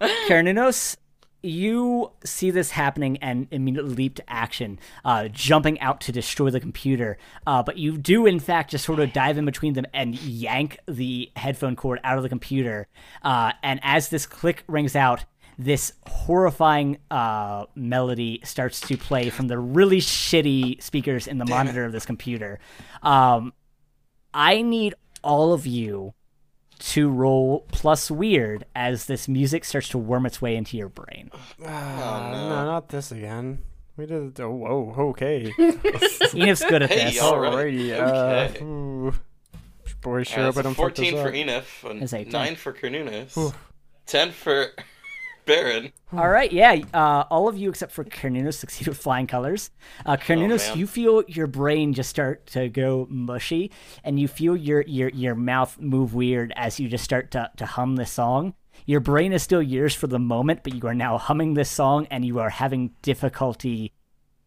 [0.28, 0.96] Carnunos,
[1.42, 6.60] you see this happening and immediately leap to action, uh, jumping out to destroy the
[6.60, 7.16] computer.
[7.46, 10.78] Uh, but you do, in fact, just sort of dive in between them and yank
[10.86, 12.88] the headphone cord out of the computer.
[13.22, 15.24] Uh, and as this click rings out,
[15.58, 21.84] this horrifying uh, melody starts to play from the really shitty speakers in the monitor
[21.84, 22.60] of this computer.
[23.02, 23.52] Um,
[24.32, 24.94] I need
[25.24, 26.14] all of you
[26.78, 31.28] to roll plus weird as this music starts to worm its way into your brain.
[31.66, 32.48] Ah, no.
[32.50, 32.64] no.
[32.66, 33.58] not this again.
[33.96, 34.38] We did.
[34.40, 35.52] Oh, whoa, okay.
[35.58, 37.16] Enif's good at Hey, this.
[37.16, 37.32] y'all.
[37.34, 37.90] Alright, Alrighty.
[37.98, 38.60] okay.
[38.60, 39.14] Uh, ooh.
[40.02, 41.32] Boy, Uh, sure it's hope I a don't fuck this 14 for.
[41.32, 41.90] Enif,
[42.22, 43.52] and 9 for Carnunos,
[44.06, 44.66] 10 for
[45.48, 45.92] Baron.
[46.12, 46.76] All right, yeah.
[46.94, 49.70] Uh, all of you except for Carnunos succeed with flying colors.
[50.06, 50.78] Uh, Carnunos, man.
[50.78, 53.72] you feel your brain just start to go mushy,
[54.04, 57.66] and you feel your your your mouth move weird as you just start to to
[57.66, 58.54] hum this song.
[58.86, 62.06] Your brain is still yours for the moment, but you are now humming this song,
[62.10, 63.92] and you are having difficulty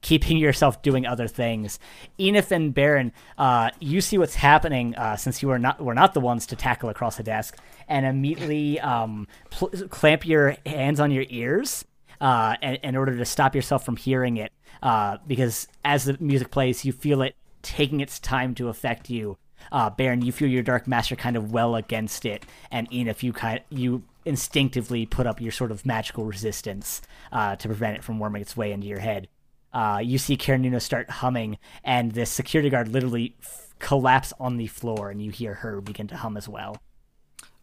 [0.02, 1.80] keeping yourself doing other things.
[2.20, 6.14] Enif and Baron, uh, you see what's happening uh, since you are not were not
[6.14, 11.12] the ones to tackle across the desk, and immediately um, pl- clamp your hands on
[11.12, 11.86] your ears
[12.20, 14.52] uh, in, in order to stop yourself from hearing it.
[14.82, 19.38] Uh, because as the music plays, you feel it taking its time to affect you.
[19.72, 23.32] Uh, Baron, you feel your Dark Master kind of well against it, and Enif, you
[23.32, 28.20] kind you instinctively put up your sort of magical resistance uh, to prevent it from
[28.20, 29.28] worming its way into your head
[29.74, 34.68] uh, you see Karenina start humming, and the security guard literally f- collapse on the
[34.68, 36.78] floor, and you hear her begin to hum as well.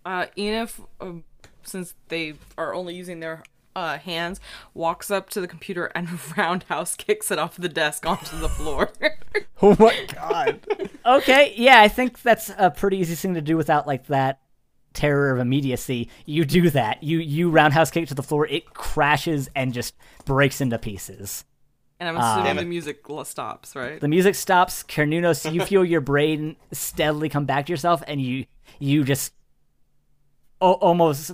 [0.04, 1.24] Uh, Enif, um,
[1.62, 3.42] since they are only using their
[3.76, 4.40] uh, hands,
[4.74, 8.90] walks up to the computer and roundhouse kicks it off the desk onto the floor.
[9.60, 10.60] Oh my god.
[11.04, 14.40] Okay, yeah, I think that's a pretty easy thing to do without like that
[14.92, 16.10] terror of immediacy.
[16.26, 17.02] You do that.
[17.02, 18.46] You you roundhouse kick it to the floor.
[18.46, 19.94] It crashes and just
[20.26, 21.44] breaks into pieces.
[22.00, 22.32] And I'm Ah.
[22.34, 24.00] assuming Damn the music stops, right?
[24.00, 24.82] The music stops.
[24.84, 28.46] Carnunos, you feel your brain steadily come back to yourself, and you
[28.78, 29.32] you just
[30.60, 31.32] o- almost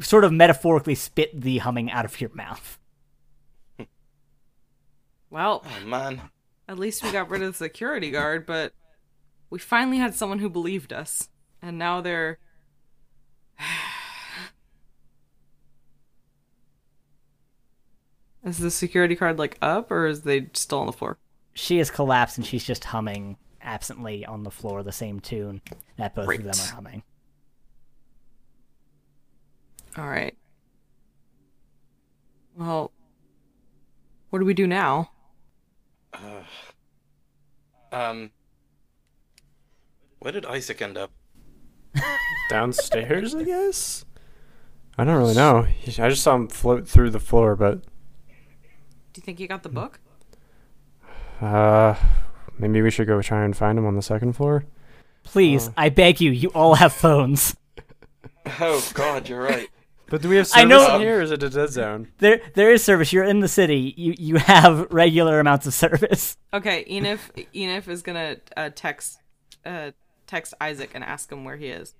[0.00, 2.78] sort of metaphorically spit the humming out of your mouth.
[5.30, 6.30] Well, Oh, man.
[6.68, 8.72] at least we got rid of the security guard, but
[9.50, 11.28] we finally had someone who believed us.
[11.60, 12.38] And now they're.
[18.44, 21.18] Is the security card like up or is they still on the floor?
[21.54, 25.60] She is collapsed and she's just humming absently on the floor the same tune
[25.96, 27.02] that both of them are humming.
[29.96, 30.36] All right.
[32.56, 32.90] Well,
[34.30, 35.10] what do we do now?
[37.92, 38.30] Um,
[40.18, 41.12] where did Isaac end up?
[42.50, 44.04] Downstairs, I guess.
[44.96, 45.66] I don't really know.
[45.86, 47.84] I just saw him float through the floor, but
[49.12, 50.00] Do you think you got the book?
[51.40, 51.94] uh,
[52.58, 54.64] maybe we should go try and find him on the second floor.
[55.24, 55.74] Please, Oh.
[55.76, 57.56] I beg you, you all have phones.
[58.58, 59.68] Oh God, you're right.
[60.08, 62.08] But do we have I service know- in here, or is it a dead zone?
[62.18, 63.12] There, there is service.
[63.12, 63.94] You're in the city.
[63.96, 66.36] You, you have regular amounts of service.
[66.52, 67.20] Okay, Enif
[67.54, 69.20] Enif is gonna uh, text
[69.64, 69.92] uh,
[70.26, 71.94] text Isaac and ask him where he is.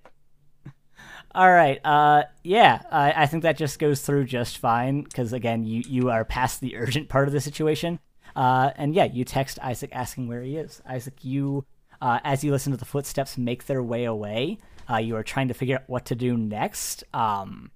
[1.34, 1.80] All right.
[1.84, 2.82] Uh, yeah.
[2.90, 6.60] I, I think that just goes through just fine because again, you you are past
[6.60, 7.98] the urgent part of the situation.
[8.34, 10.80] Uh, and yeah, you text Isaac asking where he is.
[10.86, 11.64] Isaac, you,
[12.00, 14.58] uh, as you listen to the footsteps make their way away,
[14.88, 17.04] uh, you are trying to figure out what to do next.
[17.12, 17.70] Um,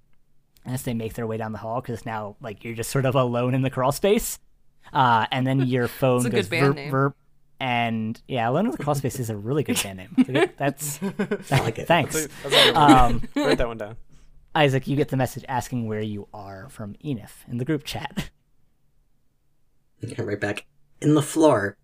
[0.64, 3.14] as they make their way down the hall, because now like you're just sort of
[3.14, 4.38] alone in the crawl space.
[4.92, 7.14] Uh, and then your phone goes good verp, verp,
[7.60, 10.14] and yeah, alone in the crawl space is a really good band name.
[10.18, 11.02] It's That's
[11.52, 11.86] I like it.
[11.86, 12.14] thanks.
[12.14, 12.80] That's a, that's a.
[12.80, 13.96] Um, Write that one down.
[14.54, 18.30] Isaac, you get the message asking where you are from Enif in the group chat.
[20.00, 20.66] Yeah, right back
[21.00, 21.76] in the floor.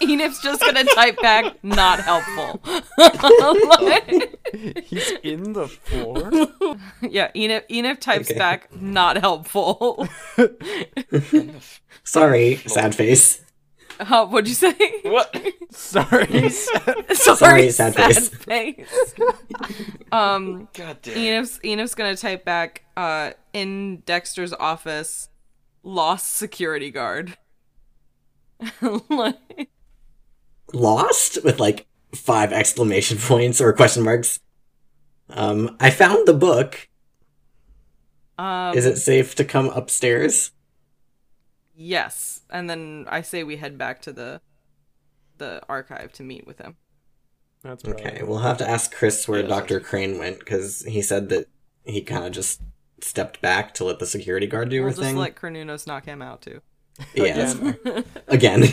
[0.00, 2.60] Enif's just gonna type back, not helpful.
[4.84, 6.30] He's in the floor.
[7.02, 8.38] yeah, Enif Enif types Okay.
[8.38, 10.06] back, not helpful.
[12.04, 13.40] Sorry, sad face.
[14.00, 14.74] Uh, what'd you say?
[15.04, 15.36] What?
[15.70, 16.48] Sorry.
[16.50, 18.28] Sorry, sad sad, face.
[18.30, 19.14] face.
[20.10, 21.16] um, God damn.
[21.16, 25.28] Enif's Enif's gonna type back, uh, in Dexter's office,
[25.84, 27.38] lost security guard.
[29.08, 29.70] Like-
[30.74, 34.40] Lost with like five exclamation points or question marks.
[35.30, 36.88] Um, I found the book.
[38.38, 40.50] um, Is it safe to come upstairs?
[41.76, 44.40] Yes, and then I say we head back to the
[45.38, 46.76] the archive to meet with him.
[47.62, 49.80] That's Okay, we'll have to ask Chris where Yeah, Dr.
[49.80, 51.48] Crane went because he said that
[51.84, 52.60] he kind of just
[53.00, 55.16] stepped back to let the security guard do We'll her just thing.
[55.16, 56.60] let Carnunos knock him out too.
[57.14, 57.72] yeah, Again.
[57.82, 58.04] fair.
[58.28, 58.64] again.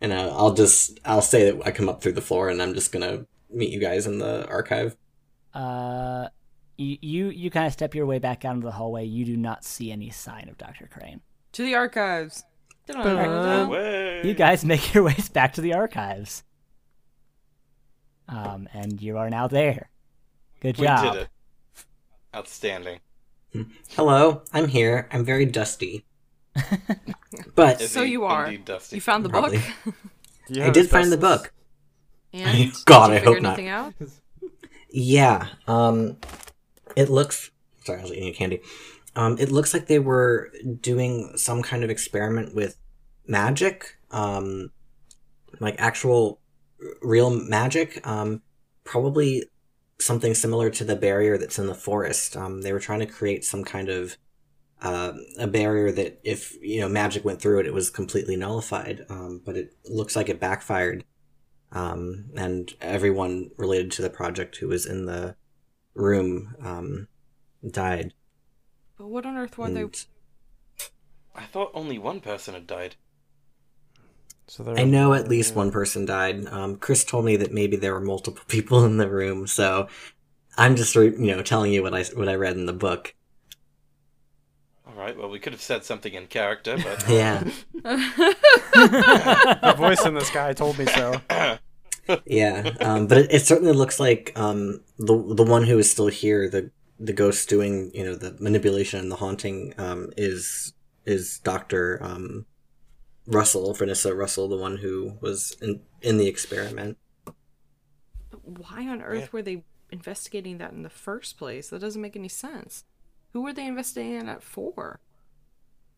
[0.00, 2.74] And uh, I'll just I'll say that I come up through the floor and I'm
[2.74, 4.96] just gonna meet you guys in the archive.
[5.54, 6.28] Uh,
[6.76, 9.04] you you, you kind of step your way back out into the hallway.
[9.04, 11.20] You do not see any sign of Doctor Crane.
[11.52, 12.44] To the archives.
[12.88, 16.44] You guys make your ways back to the archives.
[18.28, 19.90] Um, and you are now there.
[20.60, 21.12] Good We job.
[21.14, 21.28] did it.
[22.34, 23.00] Outstanding.
[23.90, 25.08] Hello, I'm here.
[25.12, 26.04] I'm very dusty,
[27.54, 28.46] but So you are.
[28.46, 28.96] indeed dusty?
[28.96, 29.58] You found the Probably.
[29.84, 29.94] book.
[30.56, 31.52] I have did find the book.
[32.32, 33.60] And God, did you I hope not.
[33.60, 33.94] out?
[34.90, 35.48] Yeah.
[35.66, 36.16] Um,
[36.96, 37.50] it looks.
[37.84, 38.60] Sorry, I was eating candy.
[39.14, 42.76] Um, it looks like they were doing some kind of experiment with
[43.26, 43.96] magic.
[44.10, 44.70] Um,
[45.60, 46.40] like actual,
[47.02, 48.06] real magic.
[48.06, 48.42] Um,
[48.84, 49.44] probably
[49.98, 52.36] something similar to the barrier that's in the forest.
[52.36, 54.16] Um, they were trying to create some kind of
[54.82, 59.04] uh, a barrier that, if you know, magic went through it, it was completely nullified.
[59.08, 61.04] Um, but it looks like it backfired
[61.72, 65.36] um, and everyone related to the project who was in the
[65.94, 67.08] room um,
[67.68, 68.14] died.
[68.96, 69.84] But what on earth were they?
[71.34, 72.96] I thought only one person had died.
[74.46, 76.46] So there I know at least one person died.
[76.46, 79.88] Um, Chris told me that maybe there were multiple people in the room, so
[80.56, 83.14] I'm just you know telling you what I what I read in the book.
[84.86, 85.16] All right.
[85.16, 87.42] Well, we could have said something in character, but Yeah,
[88.72, 91.20] The voice in the sky told me so.
[92.24, 96.06] yeah, um, but it, it certainly looks like um, the the one who is still
[96.08, 96.70] here, the
[97.00, 100.72] the ghost doing you know the manipulation and the haunting um, is
[101.04, 102.46] is Doctor um,
[103.26, 106.96] Russell, Vanessa Russell, the one who was in in the experiment.
[108.44, 109.28] Why on earth Yeah.
[109.32, 111.70] were they investigating that in the first place?
[111.70, 112.84] That doesn't make any sense.
[113.36, 114.98] Who were they investigating that for?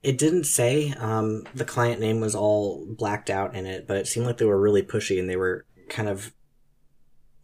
[0.02, 0.90] It didn't say.
[0.98, 4.44] Um, the client name was all blacked out in it, but it seemed like they
[4.44, 6.34] were really pushy and they were kind of,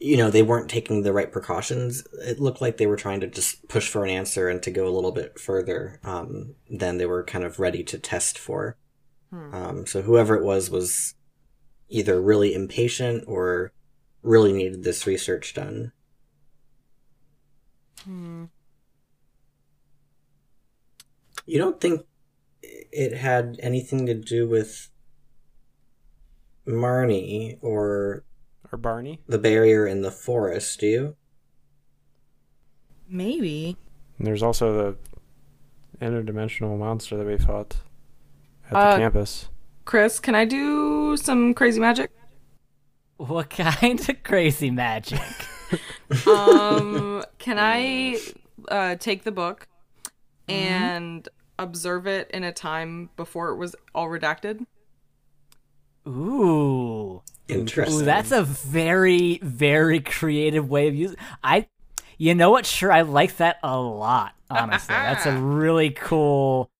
[0.01, 2.03] you know, they weren't taking the right precautions.
[2.27, 4.89] It looked like they were trying to just push for an answer and to go
[4.89, 8.77] a little bit further um, than they were kind of ready to test for.
[9.31, 9.55] Hmm.
[9.55, 11.15] Um, so whoever it was was
[11.89, 13.71] either really impatient or
[14.23, 15.93] really needed this research done.
[18.03, 18.47] Hmm.
[21.47, 22.07] You don't think
[22.63, 24.89] it had anything to do with
[26.67, 28.25] Marnie or
[28.73, 29.21] Or Barney?
[29.29, 31.17] the barrier in the forest, do you?
[33.09, 33.77] Maybe.
[34.19, 34.97] And there's also
[36.01, 37.77] the interdimensional monster that we fought
[38.67, 39.49] at the Uh, campus.
[39.85, 42.11] Chris, can I do some crazy magic?
[43.19, 45.21] What kind of crazy magic?
[46.27, 48.19] um, can I
[48.69, 49.69] uh, take the book
[50.49, 51.29] and
[51.59, 54.67] observe it in a time before it was all redacted?
[56.07, 57.23] Ooh.
[57.49, 58.03] Interesting.
[58.03, 61.17] Ooh, that's a very, very creative way of using.
[61.43, 61.67] I,
[62.19, 62.67] you know what?
[62.67, 64.35] Sure, I like that a lot.
[64.51, 66.71] Honestly, that's a really cool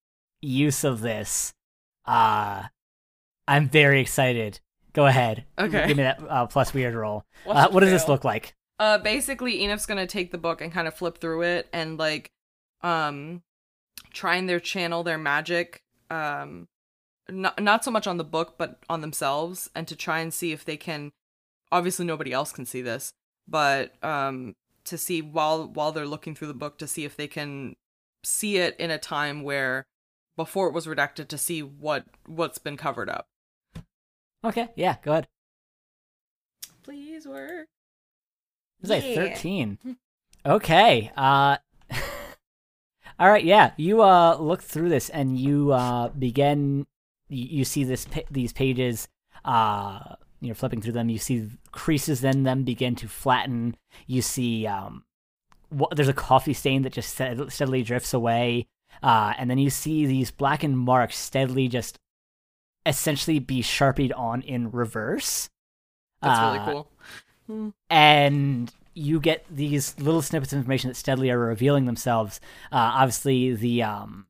[0.41, 1.53] use of this.
[2.05, 2.63] Uh
[3.47, 4.59] I'm very excited.
[4.93, 5.45] Go ahead.
[5.59, 5.87] Okay.
[5.87, 7.25] Give me that uh, plus weird roll.
[7.45, 8.55] Uh, what does this look like?
[8.79, 12.31] Uh, basically, Enif's gonna take the book and kind of flip through it and like,
[12.81, 13.41] um,
[14.15, 15.83] try and their channel their magic.
[16.09, 16.67] Um,
[17.29, 20.51] not not so much on the book, but on themselves, and to try and see
[20.51, 21.11] if they can.
[21.71, 23.11] Obviously, nobody else can see this,
[23.47, 24.55] but um,
[24.85, 27.75] to see while while they're looking through the book to see if they can
[28.23, 29.85] see it in a time where
[30.35, 33.27] before it was redacted to see what what's been covered up.
[34.43, 35.27] Okay, yeah, go ahead.
[36.83, 37.67] Please work.
[38.81, 39.15] It's like Yeah.
[39.33, 39.79] 13.
[40.45, 41.11] Okay.
[41.17, 41.57] Uh
[43.19, 43.71] All right, yeah.
[43.77, 46.85] You uh look through this and you uh begin
[47.29, 49.07] you, you see this these pages
[49.45, 53.75] uh you're flipping through them, you see creases in them begin to flatten.
[54.05, 55.05] You see um
[55.71, 58.67] wha- there's a coffee stain that just steadily drifts away.
[59.01, 61.99] Uh and then you see these blackened marks steadily just
[62.85, 65.49] essentially be sharpied on in reverse.
[66.21, 66.91] That's Uh, really cool.
[67.47, 67.69] Hmm.
[67.89, 72.39] and you get these little snippets of information that steadily are revealing themselves.
[72.71, 74.25] Uh, obviously, the um,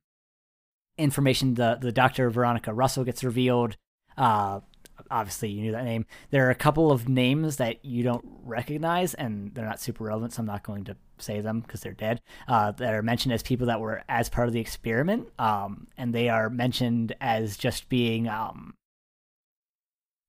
[0.97, 2.29] information the the Dr.
[2.29, 3.77] Veronica Russell gets revealed.
[4.17, 4.59] Uh,
[5.11, 6.05] obviously, you knew that name.
[6.31, 10.33] There are a couple of names that you don't recognize, and they're not super relevant,
[10.33, 12.21] so I'm not going to say them because they're dead.
[12.47, 16.13] Uh, that are mentioned as people that were as part of the experiment, um, and
[16.13, 18.73] they are mentioned as just being um,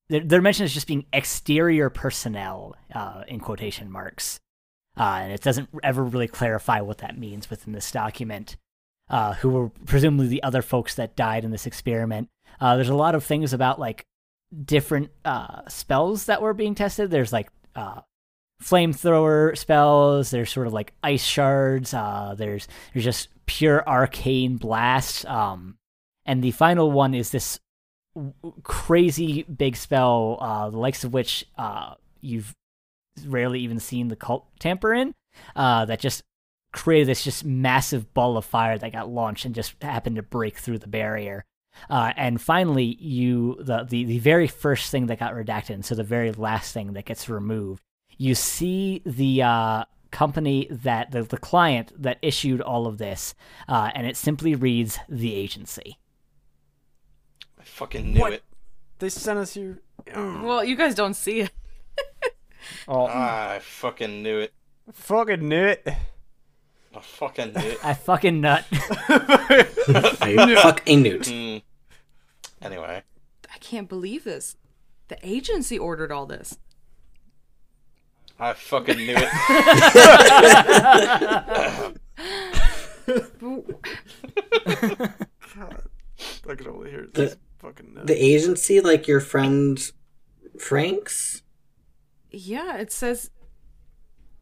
[0.09, 4.39] they're, they're mentioned as just being exterior personnel uh, in quotation marks.
[4.97, 8.57] Uh, and it doesn't ever really clarify what that means within this document
[9.09, 12.29] uh, who were presumably the other folks that died in this experiment.
[12.59, 14.05] Uh, there's a lot of things about like
[14.65, 17.11] different uh, spells that were being tested.
[17.11, 18.01] There's like uh,
[18.63, 20.31] flamethrower spells.
[20.31, 21.93] There's sort of like ice shards.
[21.93, 25.25] Uh, there's there's just pure arcane blasts.
[25.25, 25.77] Um,
[26.25, 27.59] and the final one is this
[28.63, 32.53] crazy big spell, uh, the likes of which uh, you've
[33.25, 35.13] rarely even seen the cult tamper in,
[35.55, 36.23] uh, that just
[36.71, 40.57] created this just massive ball of fire that got launched and just happened to break
[40.57, 41.43] through the barrier.
[41.89, 45.93] Uh, and finally, you the, the the very first thing that got redacted, and so
[45.95, 47.83] the very last thing that gets removed,
[48.17, 53.35] you see the uh, company that the, the client that issued all of this,
[53.67, 55.99] uh, and it simply reads the agency.
[57.67, 58.31] I fucking knew What?
[58.33, 58.43] it.
[58.99, 59.81] They sent us here.
[60.15, 61.51] Well, you guys don't see it.
[62.87, 64.53] Oh, I fucking knew it.
[64.91, 65.87] fucking knew it.
[65.87, 67.77] I fucking knew it.
[67.85, 68.65] I fucking nut.
[68.71, 71.27] I fuck a newt.
[71.27, 71.57] Hmm.
[72.61, 73.03] Anyway,
[73.53, 74.57] I can't believe this.
[75.07, 76.57] The agency ordered all this.
[78.37, 79.29] I fucking knew it.
[86.49, 87.37] I could only hear this
[87.67, 88.07] fucking nut.
[88.07, 89.79] The agency, like your friend
[90.59, 91.43] Frank's?
[92.31, 93.29] Yeah, it says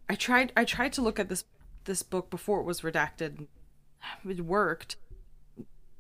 [0.10, 1.46] I tried I tried to look at this
[1.86, 3.48] this book before it was redacted.
[4.28, 4.98] It worked.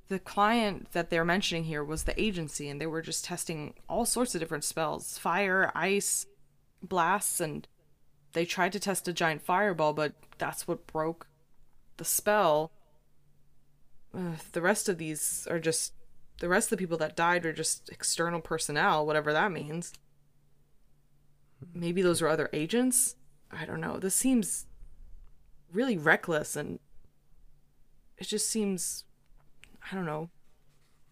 [0.08, 4.06] The client that they're mentioning here was the agency and they were just testing all
[4.06, 6.28] sorts of different spells, fire, ice,
[6.84, 7.68] blasts and
[8.34, 11.28] they tried to test a giant fireball, but that's what broke
[11.98, 12.72] the spell.
[14.14, 15.94] Ugh, the rest of these are just
[16.40, 19.94] the rest of the people that died are just external personnel, whatever that means.
[21.74, 23.16] Maybe those were other agents?
[23.52, 23.98] I don't know.
[23.98, 24.66] This seems
[25.72, 26.80] really reckless and
[28.18, 29.04] it just seems
[29.92, 30.30] i don't know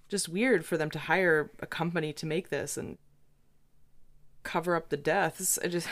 [0.08, 2.98] just weird for them to hire a company to make this and
[4.44, 5.58] cover up the deaths.
[5.64, 5.88] I just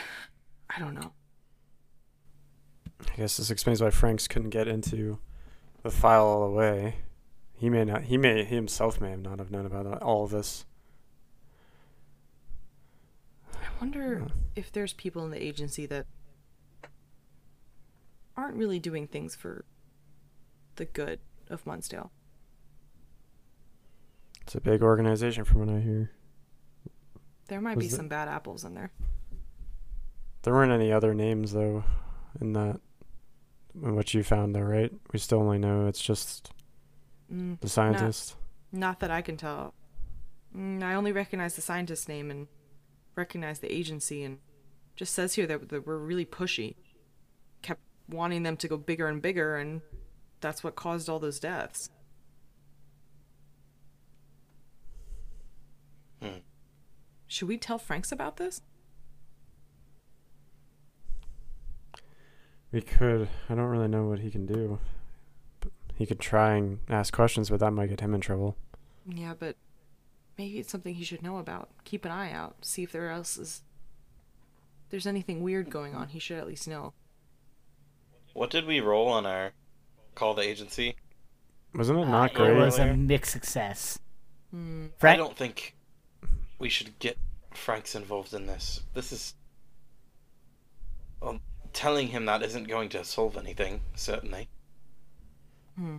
[0.70, 1.12] i don't know.
[3.00, 5.18] I guess this explains why Franks couldn't get into
[5.82, 6.96] the file all the way.
[7.62, 8.02] He may not.
[8.02, 10.64] He may he himself may have not have known about all of this.
[13.54, 14.26] i wonder
[14.56, 16.06] if there's people in the agency that
[18.36, 19.64] aren't really doing things for
[20.74, 21.20] the good
[21.50, 22.10] of munsdale
[24.40, 26.10] It's a big organization from what I hear.
[27.46, 28.90] There might Was be some bad apples in there.
[30.42, 31.84] There weren't any other names though
[32.40, 32.80] in that
[33.80, 34.90] in what you found though, right?
[35.12, 36.52] We still only know it's just
[37.32, 38.36] Mm, the scientist.
[38.72, 39.74] not that I can tell.
[40.56, 42.48] Mm, I only recognize the scientist's name and
[43.14, 44.38] recognize the agency, and
[44.96, 46.74] just says here that, that we're really pushy.
[47.62, 49.80] Kept wanting them to go bigger and bigger, and
[50.40, 51.88] that's what caused all those deaths.
[56.20, 56.38] Hmm.
[57.26, 58.60] Should we tell Franks about this?
[62.72, 63.28] We could.
[63.48, 64.78] I don't really know what he can do.
[66.02, 68.56] But he could try and ask questions, but that might get him in trouble.
[69.06, 69.54] Yeah, but
[70.36, 71.68] maybe it's something he should know about.
[71.84, 72.56] Keep an eye out.
[72.62, 73.62] See if there else is.
[74.90, 76.08] There's anything weird going on.
[76.08, 76.92] He should at least know.
[78.32, 79.52] What did we roll on our
[80.16, 80.96] call the agency?
[81.72, 82.56] Wasn't it Uh, not it great?
[82.56, 84.00] was a mixed success.
[84.50, 84.86] Hmm.
[85.02, 85.76] I don't think
[86.58, 87.16] we should get
[87.54, 88.82] Franks involved in this.
[88.94, 89.34] This is.
[91.20, 91.38] Well,
[91.72, 94.48] telling him that isn't going to solve anything, certainly.
[95.76, 95.96] Hmm.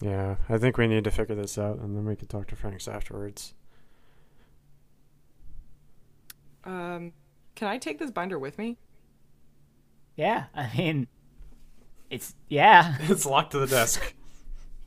[0.00, 2.56] Yeah, I think we need to figure this out, and then we can talk to
[2.56, 3.54] Franks afterwards.
[6.64, 7.12] Um,
[7.54, 8.78] can I take this binder with me?
[10.16, 11.06] yeah, I mean,
[12.10, 12.96] it's yeah.
[13.00, 14.14] it's locked to the desk.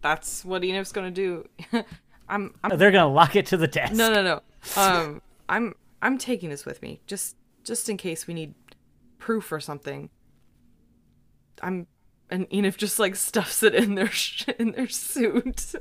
[0.02, 1.48] That's what Enif's gonna do.
[2.30, 2.54] I'm.
[2.64, 2.78] I'm.
[2.78, 3.94] They're gonna lock it to the desk.
[3.94, 4.42] No, no, no.
[4.78, 5.74] Um, I'm.
[6.02, 8.54] I'm taking this with me, just, just in case we need
[9.18, 10.10] proof or something.
[11.62, 11.88] I'm.
[12.30, 15.76] And Enif just like stuffs it in their sh- in their suit.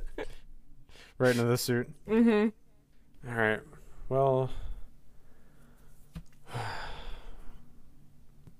[1.19, 1.89] right into the suit.
[2.09, 2.49] mm-hmm.
[3.31, 3.61] All right.
[4.09, 4.51] Well,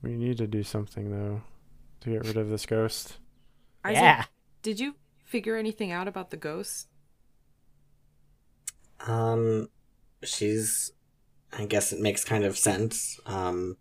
[0.03, 1.43] we need to do something though
[2.01, 3.19] to get rid of this ghost.
[3.85, 4.25] Yeah.
[4.63, 4.95] Did you
[5.25, 6.89] figure anything out about the ghost?
[9.07, 9.69] Um,
[10.23, 10.93] she's.
[11.53, 13.21] I guess it makes kind of sense.
[13.27, 13.77] Um,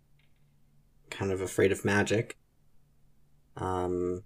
[1.10, 2.36] kind of afraid of magic.
[3.56, 4.24] Um,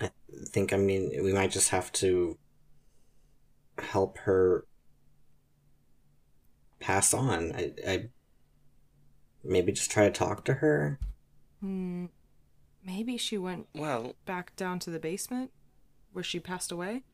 [0.00, 0.10] I
[0.46, 2.38] think, I mean, we might just have to
[3.78, 4.64] help her
[6.80, 7.52] pass on.
[7.54, 8.08] I, I
[9.42, 10.98] maybe just try to talk to her.
[11.60, 12.06] Hmm.
[12.84, 15.52] Maybe she went Well, back down to the basement
[16.12, 17.04] where she passed away.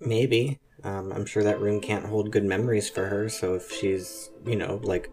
[0.00, 0.58] Maybe.
[0.84, 4.56] Um, I'm sure that room can't hold good memories for her, so if she's, you
[4.56, 5.10] know, like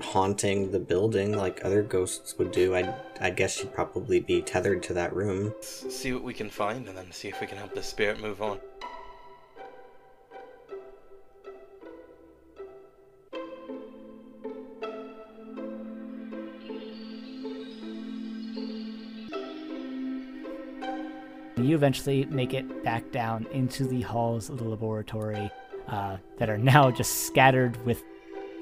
[0.00, 4.82] haunting the building like other ghosts would do, I'd, I guess she'd probably be tethered
[4.84, 5.52] to that room.
[5.56, 8.20] let's see what we can find and then see if we can help the spirit
[8.20, 8.60] move on.
[21.56, 25.50] You eventually make it back down into the halls of the laboratory
[25.88, 28.02] uh, that are now just scattered with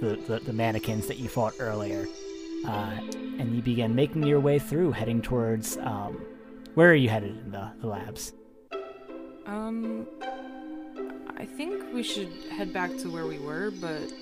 [0.00, 2.06] the, the, the mannequins that you fought earlier.
[2.66, 2.98] Uh,
[3.38, 5.76] and you begin making your way through, heading towards.
[5.78, 6.20] Um,
[6.74, 8.32] where are you headed in the, the labs?
[9.46, 10.06] Um,
[11.36, 14.12] I think we should head back to where we were, but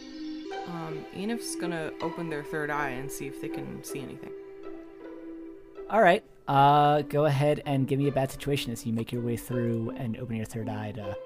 [0.69, 4.33] um, Enif's gonna open their third eye and see if they can see anything.
[5.91, 6.23] All right.
[6.49, 9.93] Uh, go ahead and give me a bad situation as you make your way through
[9.97, 11.17] and open your third eye to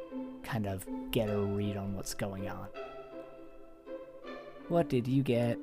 [0.43, 2.67] kind of get a read on what's going on.
[4.71, 5.59] What did you get?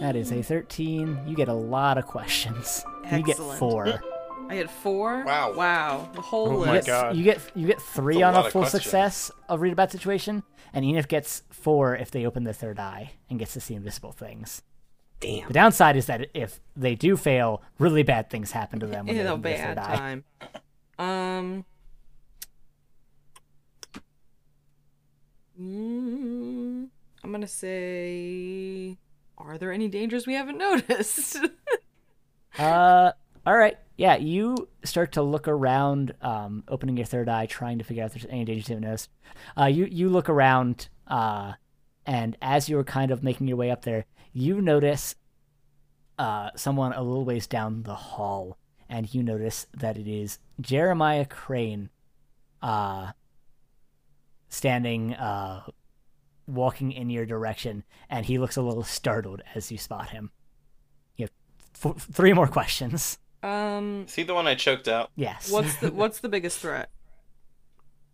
[0.00, 1.20] That is a 13.
[1.26, 2.84] You get a lot of questions.
[3.10, 3.58] You get Excellent.
[3.58, 4.00] four.
[4.50, 5.24] I get four.
[5.24, 5.54] Wow.
[5.54, 6.10] Wow.
[6.14, 6.86] The whole Oh You my list.
[6.86, 7.16] get, God.
[7.16, 8.82] you get you get three That's a on lot a full questions.
[8.82, 10.42] success of read a bad situation,
[10.74, 14.12] and Enif gets four if they open the third eye and gets to see invisible
[14.12, 14.60] things.
[15.20, 15.48] Damn.
[15.48, 19.14] The downside is that if they do fail, really bad things happen to them when
[19.16, 19.96] they It'll open their bad third eye.
[19.96, 20.24] time.
[20.98, 21.64] Um.
[25.58, 26.88] mm,
[27.28, 28.96] I'm gonna say,
[29.36, 31.36] are there any dangers we haven't noticed?
[32.58, 33.12] Uh,
[33.44, 33.76] all right.
[33.98, 38.06] Yeah, you start to look around, um, opening your third eye, trying to figure out
[38.06, 39.10] if there's any dangers you haven't noticed.
[39.60, 41.52] Uh, you you look around, uh,
[42.06, 45.14] and as you're kind of making your way up there, you notice,
[46.18, 48.56] uh, someone a little ways down the hall,
[48.88, 51.90] and you notice that it is Jeremiah Crane,
[52.62, 53.12] uh,
[54.48, 55.64] standing, uh,
[56.48, 60.30] walking in your direction, and he looks a little startled as you spot him.
[61.16, 61.28] You
[61.82, 63.18] have f- three more questions.
[63.42, 64.06] um.
[64.08, 65.10] See the one I choked out?
[65.14, 65.50] Yes.
[65.50, 66.90] What's the What's the biggest threat?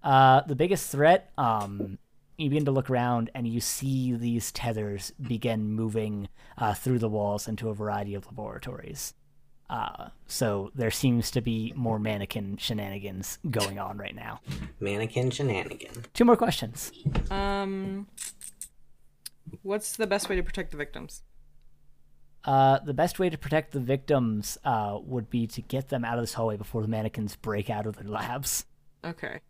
[0.03, 1.97] Uh, the biggest threat, um,
[2.37, 6.29] you begin to look around and you see these tethers begin moving
[6.59, 9.15] uh, through the walls into a variety of laboratories.
[9.71, 14.41] Uh, so there seems to be more mannequin shenanigans going on right now.
[14.81, 16.05] Mannequin shenanigan.
[16.13, 16.93] Two more questions.
[17.31, 18.07] Um,
[19.63, 21.23] what's the best way to protect the victims?
[22.45, 26.19] Uh, the best way to protect the victims uh, would be to get them out
[26.19, 28.67] of this hallway before the mannequins break out of their labs.
[29.03, 29.41] Okay.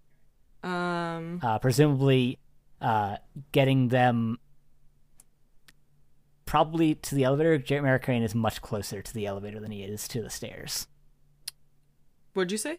[0.62, 2.38] Um, Uh, presumably,
[2.80, 3.16] uh,
[3.50, 4.38] getting them
[6.54, 7.58] probably to the elevator.
[7.58, 10.86] Jeremy Crane is much closer to the elevator than he is to the stairs.
[12.32, 12.78] what'd you say?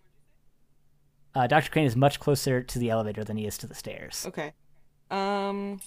[1.35, 1.69] Uh, Dr.
[1.69, 4.23] Crane is much closer to the elevator than he is to the stairs.
[4.29, 4.53] Okay.
[5.11, 5.81] Um,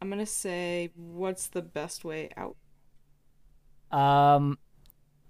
[0.00, 2.54] I'm gonna say, what's the best way out?
[3.90, 4.56] Um,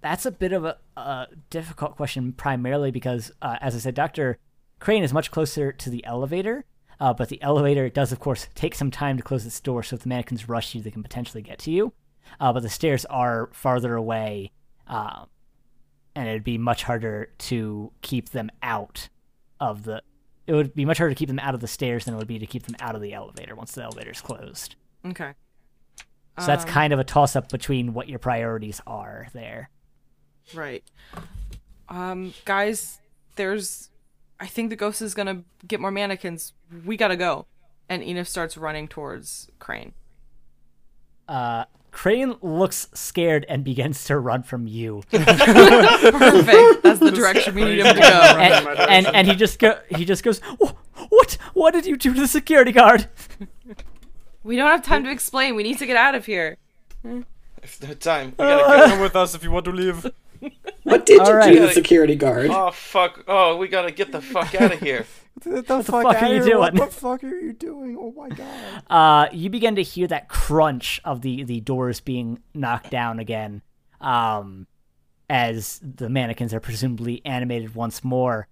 [0.01, 4.37] that's a bit of a, a difficult question, primarily because, uh, as I said, Dr.
[4.77, 6.63] Crane is much closer to the elevator,
[7.01, 9.95] uh, but the elevator does, of course, take some time to close its door, so
[9.95, 11.91] if the mannequins rush you, they can potentially get to you.
[12.39, 14.51] Uh, but the stairs are farther away,
[14.87, 15.25] uh,
[16.15, 19.09] and it'd be much harder to keep them out
[19.59, 20.01] of the.
[20.47, 22.27] It would be much harder to keep them out of the stairs than it would
[22.27, 24.75] be to keep them out of the elevator once the elevator's closed.
[25.05, 25.33] Okay.
[26.39, 29.69] So that's Um, kind of a toss up between what your priorities are there.
[30.53, 30.83] Right.
[31.89, 32.99] Um, guys,
[33.35, 33.89] there's.
[34.41, 36.53] I think the ghost is gonna get more mannequins.
[36.85, 37.45] We gotta go.
[37.87, 39.93] And Enif starts running towards Crane.
[41.27, 46.83] Uh, Crane looks scared and begins to run from you, Perfect.
[46.83, 48.07] That's the direction we need him to go.
[48.07, 50.39] And, and and he just go he just goes,
[51.09, 51.37] "What?
[51.53, 53.07] What did you do to the security guard?"
[54.43, 55.53] We don't have time to explain.
[55.53, 56.57] We need to get out of here.
[57.61, 60.03] If no time, we gotta Come with us if you want to leave.
[60.83, 61.53] What did you Alright.
[61.53, 62.49] do to the security guard?
[62.49, 63.23] Oh fuck!
[63.27, 65.05] Oh, we gotta get the fuck out of here.
[65.43, 66.59] What the, fuck fuck are you here?
[66.59, 66.89] What doing?
[66.89, 67.95] the fuck are you doing?
[67.97, 68.83] Oh my god.
[68.89, 73.61] Uh, you begin to hear that crunch of the the doors being knocked down again,
[74.01, 74.67] um,
[75.29, 78.47] as the mannequins are presumably animated once more,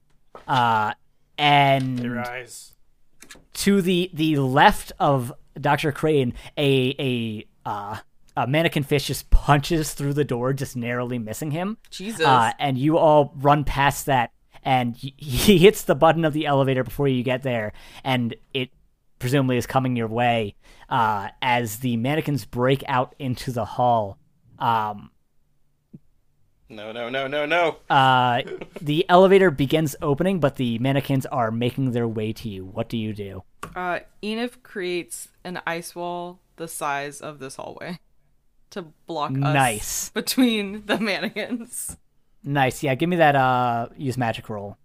[0.47, 0.93] uh,
[1.37, 2.73] and Your eyes.
[3.55, 5.91] to the the left of Dr.
[5.91, 7.97] Crane, a a uh,
[8.43, 11.77] a mannequin fish just punches through the door, just narrowly missing him.
[11.89, 12.25] Jesus.
[12.25, 14.31] Uh, and you all run past that,
[14.63, 18.69] and y- he hits the button of the elevator before you get there, and it
[19.19, 20.55] presumably is coming your way
[20.89, 24.17] uh, as the mannequins break out into the hall.
[24.57, 25.11] Um,
[26.69, 27.77] No, no, no, no, no.
[27.89, 28.41] uh,
[28.79, 32.63] the elevator begins opening, but the mannequins are making their way to you.
[32.65, 33.43] What do you do?
[33.75, 37.99] Uh, Enif creates an ice wall the size of this hallway
[38.71, 40.09] to block us Nice.
[40.09, 41.97] between the mannequins.
[42.43, 42.83] Nice.
[42.83, 44.77] Yeah, give me that uh use magic roll.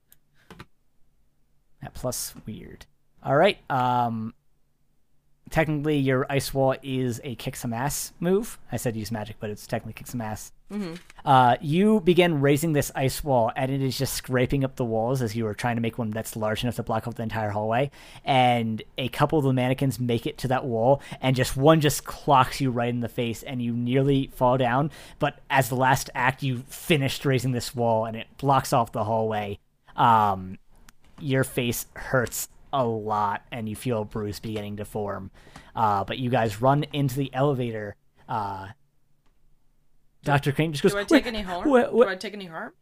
[1.82, 2.86] That plus weird.
[3.22, 3.58] All right.
[3.70, 4.34] Um
[5.50, 8.58] technically your ice wall is a kick some ass move.
[8.72, 10.52] I said use magic, but it's technically kick some ass.
[11.24, 15.22] Uh you begin raising this ice wall and it is just scraping up the walls
[15.22, 17.50] as you are trying to make one that's large enough to block up the entire
[17.50, 17.90] hallway.
[18.24, 22.04] And a couple of the mannequins make it to that wall and just one just
[22.04, 24.90] clocks you right in the face and you nearly fall down.
[25.18, 29.04] But as the last act you finished raising this wall and it blocks off the
[29.04, 29.58] hallway.
[29.96, 30.58] Um
[31.20, 35.30] your face hurts a lot and you feel a bruise beginning to form.
[35.76, 37.96] Uh, but you guys run into the elevator.
[38.28, 38.68] Uh,
[40.24, 40.52] Dr.
[40.52, 41.68] Crane just goes, Do I take any harm?
[41.68, 42.72] wait, wait." Do I take any harm?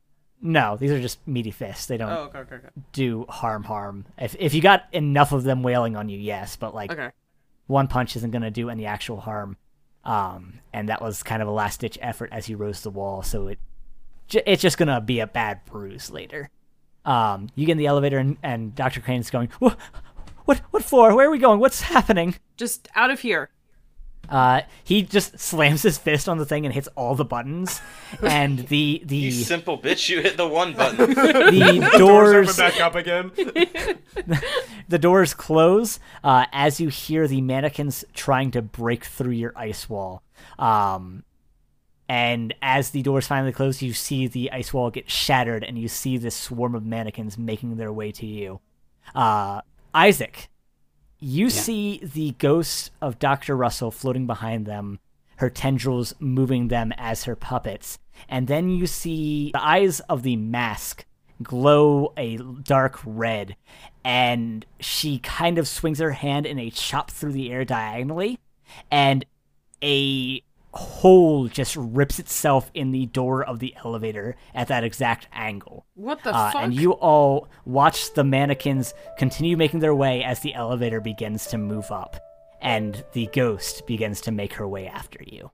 [0.44, 1.86] No, these are just meaty fists.
[1.86, 2.68] They don't Oh, okay, okay, okay.
[2.92, 4.06] do harm harm.
[4.18, 7.10] If, if you got enough of them wailing on you, yes, but like Okay.
[7.68, 9.56] one punch isn't going to do any actual harm.
[10.04, 13.22] Um, and that was kind of a last ditch effort as he rose the wall,
[13.22, 13.58] so it
[14.46, 16.50] it's just going to be a bad bruise later.
[17.04, 19.00] Um, you get in the elevator and, and Dr.
[19.00, 19.76] Crane's going, what,
[20.44, 21.14] what, what for?
[21.14, 21.60] Where are we going?
[21.60, 22.34] What's happening?
[22.56, 23.50] Just out of here.
[24.28, 27.80] Uh, he just slams his fist on the thing and hits all the buttons,
[28.22, 30.08] and the the You simple bitch!
[30.08, 30.96] You hit the one button.
[31.14, 33.30] the Doors doors open back up again.
[34.88, 39.88] the doors close uh, as you hear the mannequins trying to break through your ice
[39.88, 40.22] wall.
[40.58, 41.24] Um,
[42.08, 45.88] and as the doors finally close, you see the ice wall get shattered, and you
[45.88, 48.60] see this swarm of mannequins making their way to you.
[49.14, 49.62] Uh,
[49.94, 50.48] Isaac,
[51.22, 53.56] you see the ghost of Dr.
[53.56, 54.98] Russell floating behind them,
[55.36, 57.98] her tendrils moving them as her puppets.
[58.28, 61.06] And then you see the eyes of the mask
[61.42, 63.56] glow a dark red,
[64.04, 68.38] and she kind of swings her hand in a chop through the air diagonally,
[68.90, 69.24] and
[69.82, 70.42] a
[70.74, 75.86] hole just rips itself in the door of the elevator at that exact angle.
[75.94, 76.62] What the Uh, fuck?
[76.62, 81.58] and you all watch the mannequins continue making their way as the elevator begins to
[81.58, 82.16] move up,
[82.60, 85.50] and the ghost begins to make her way after you.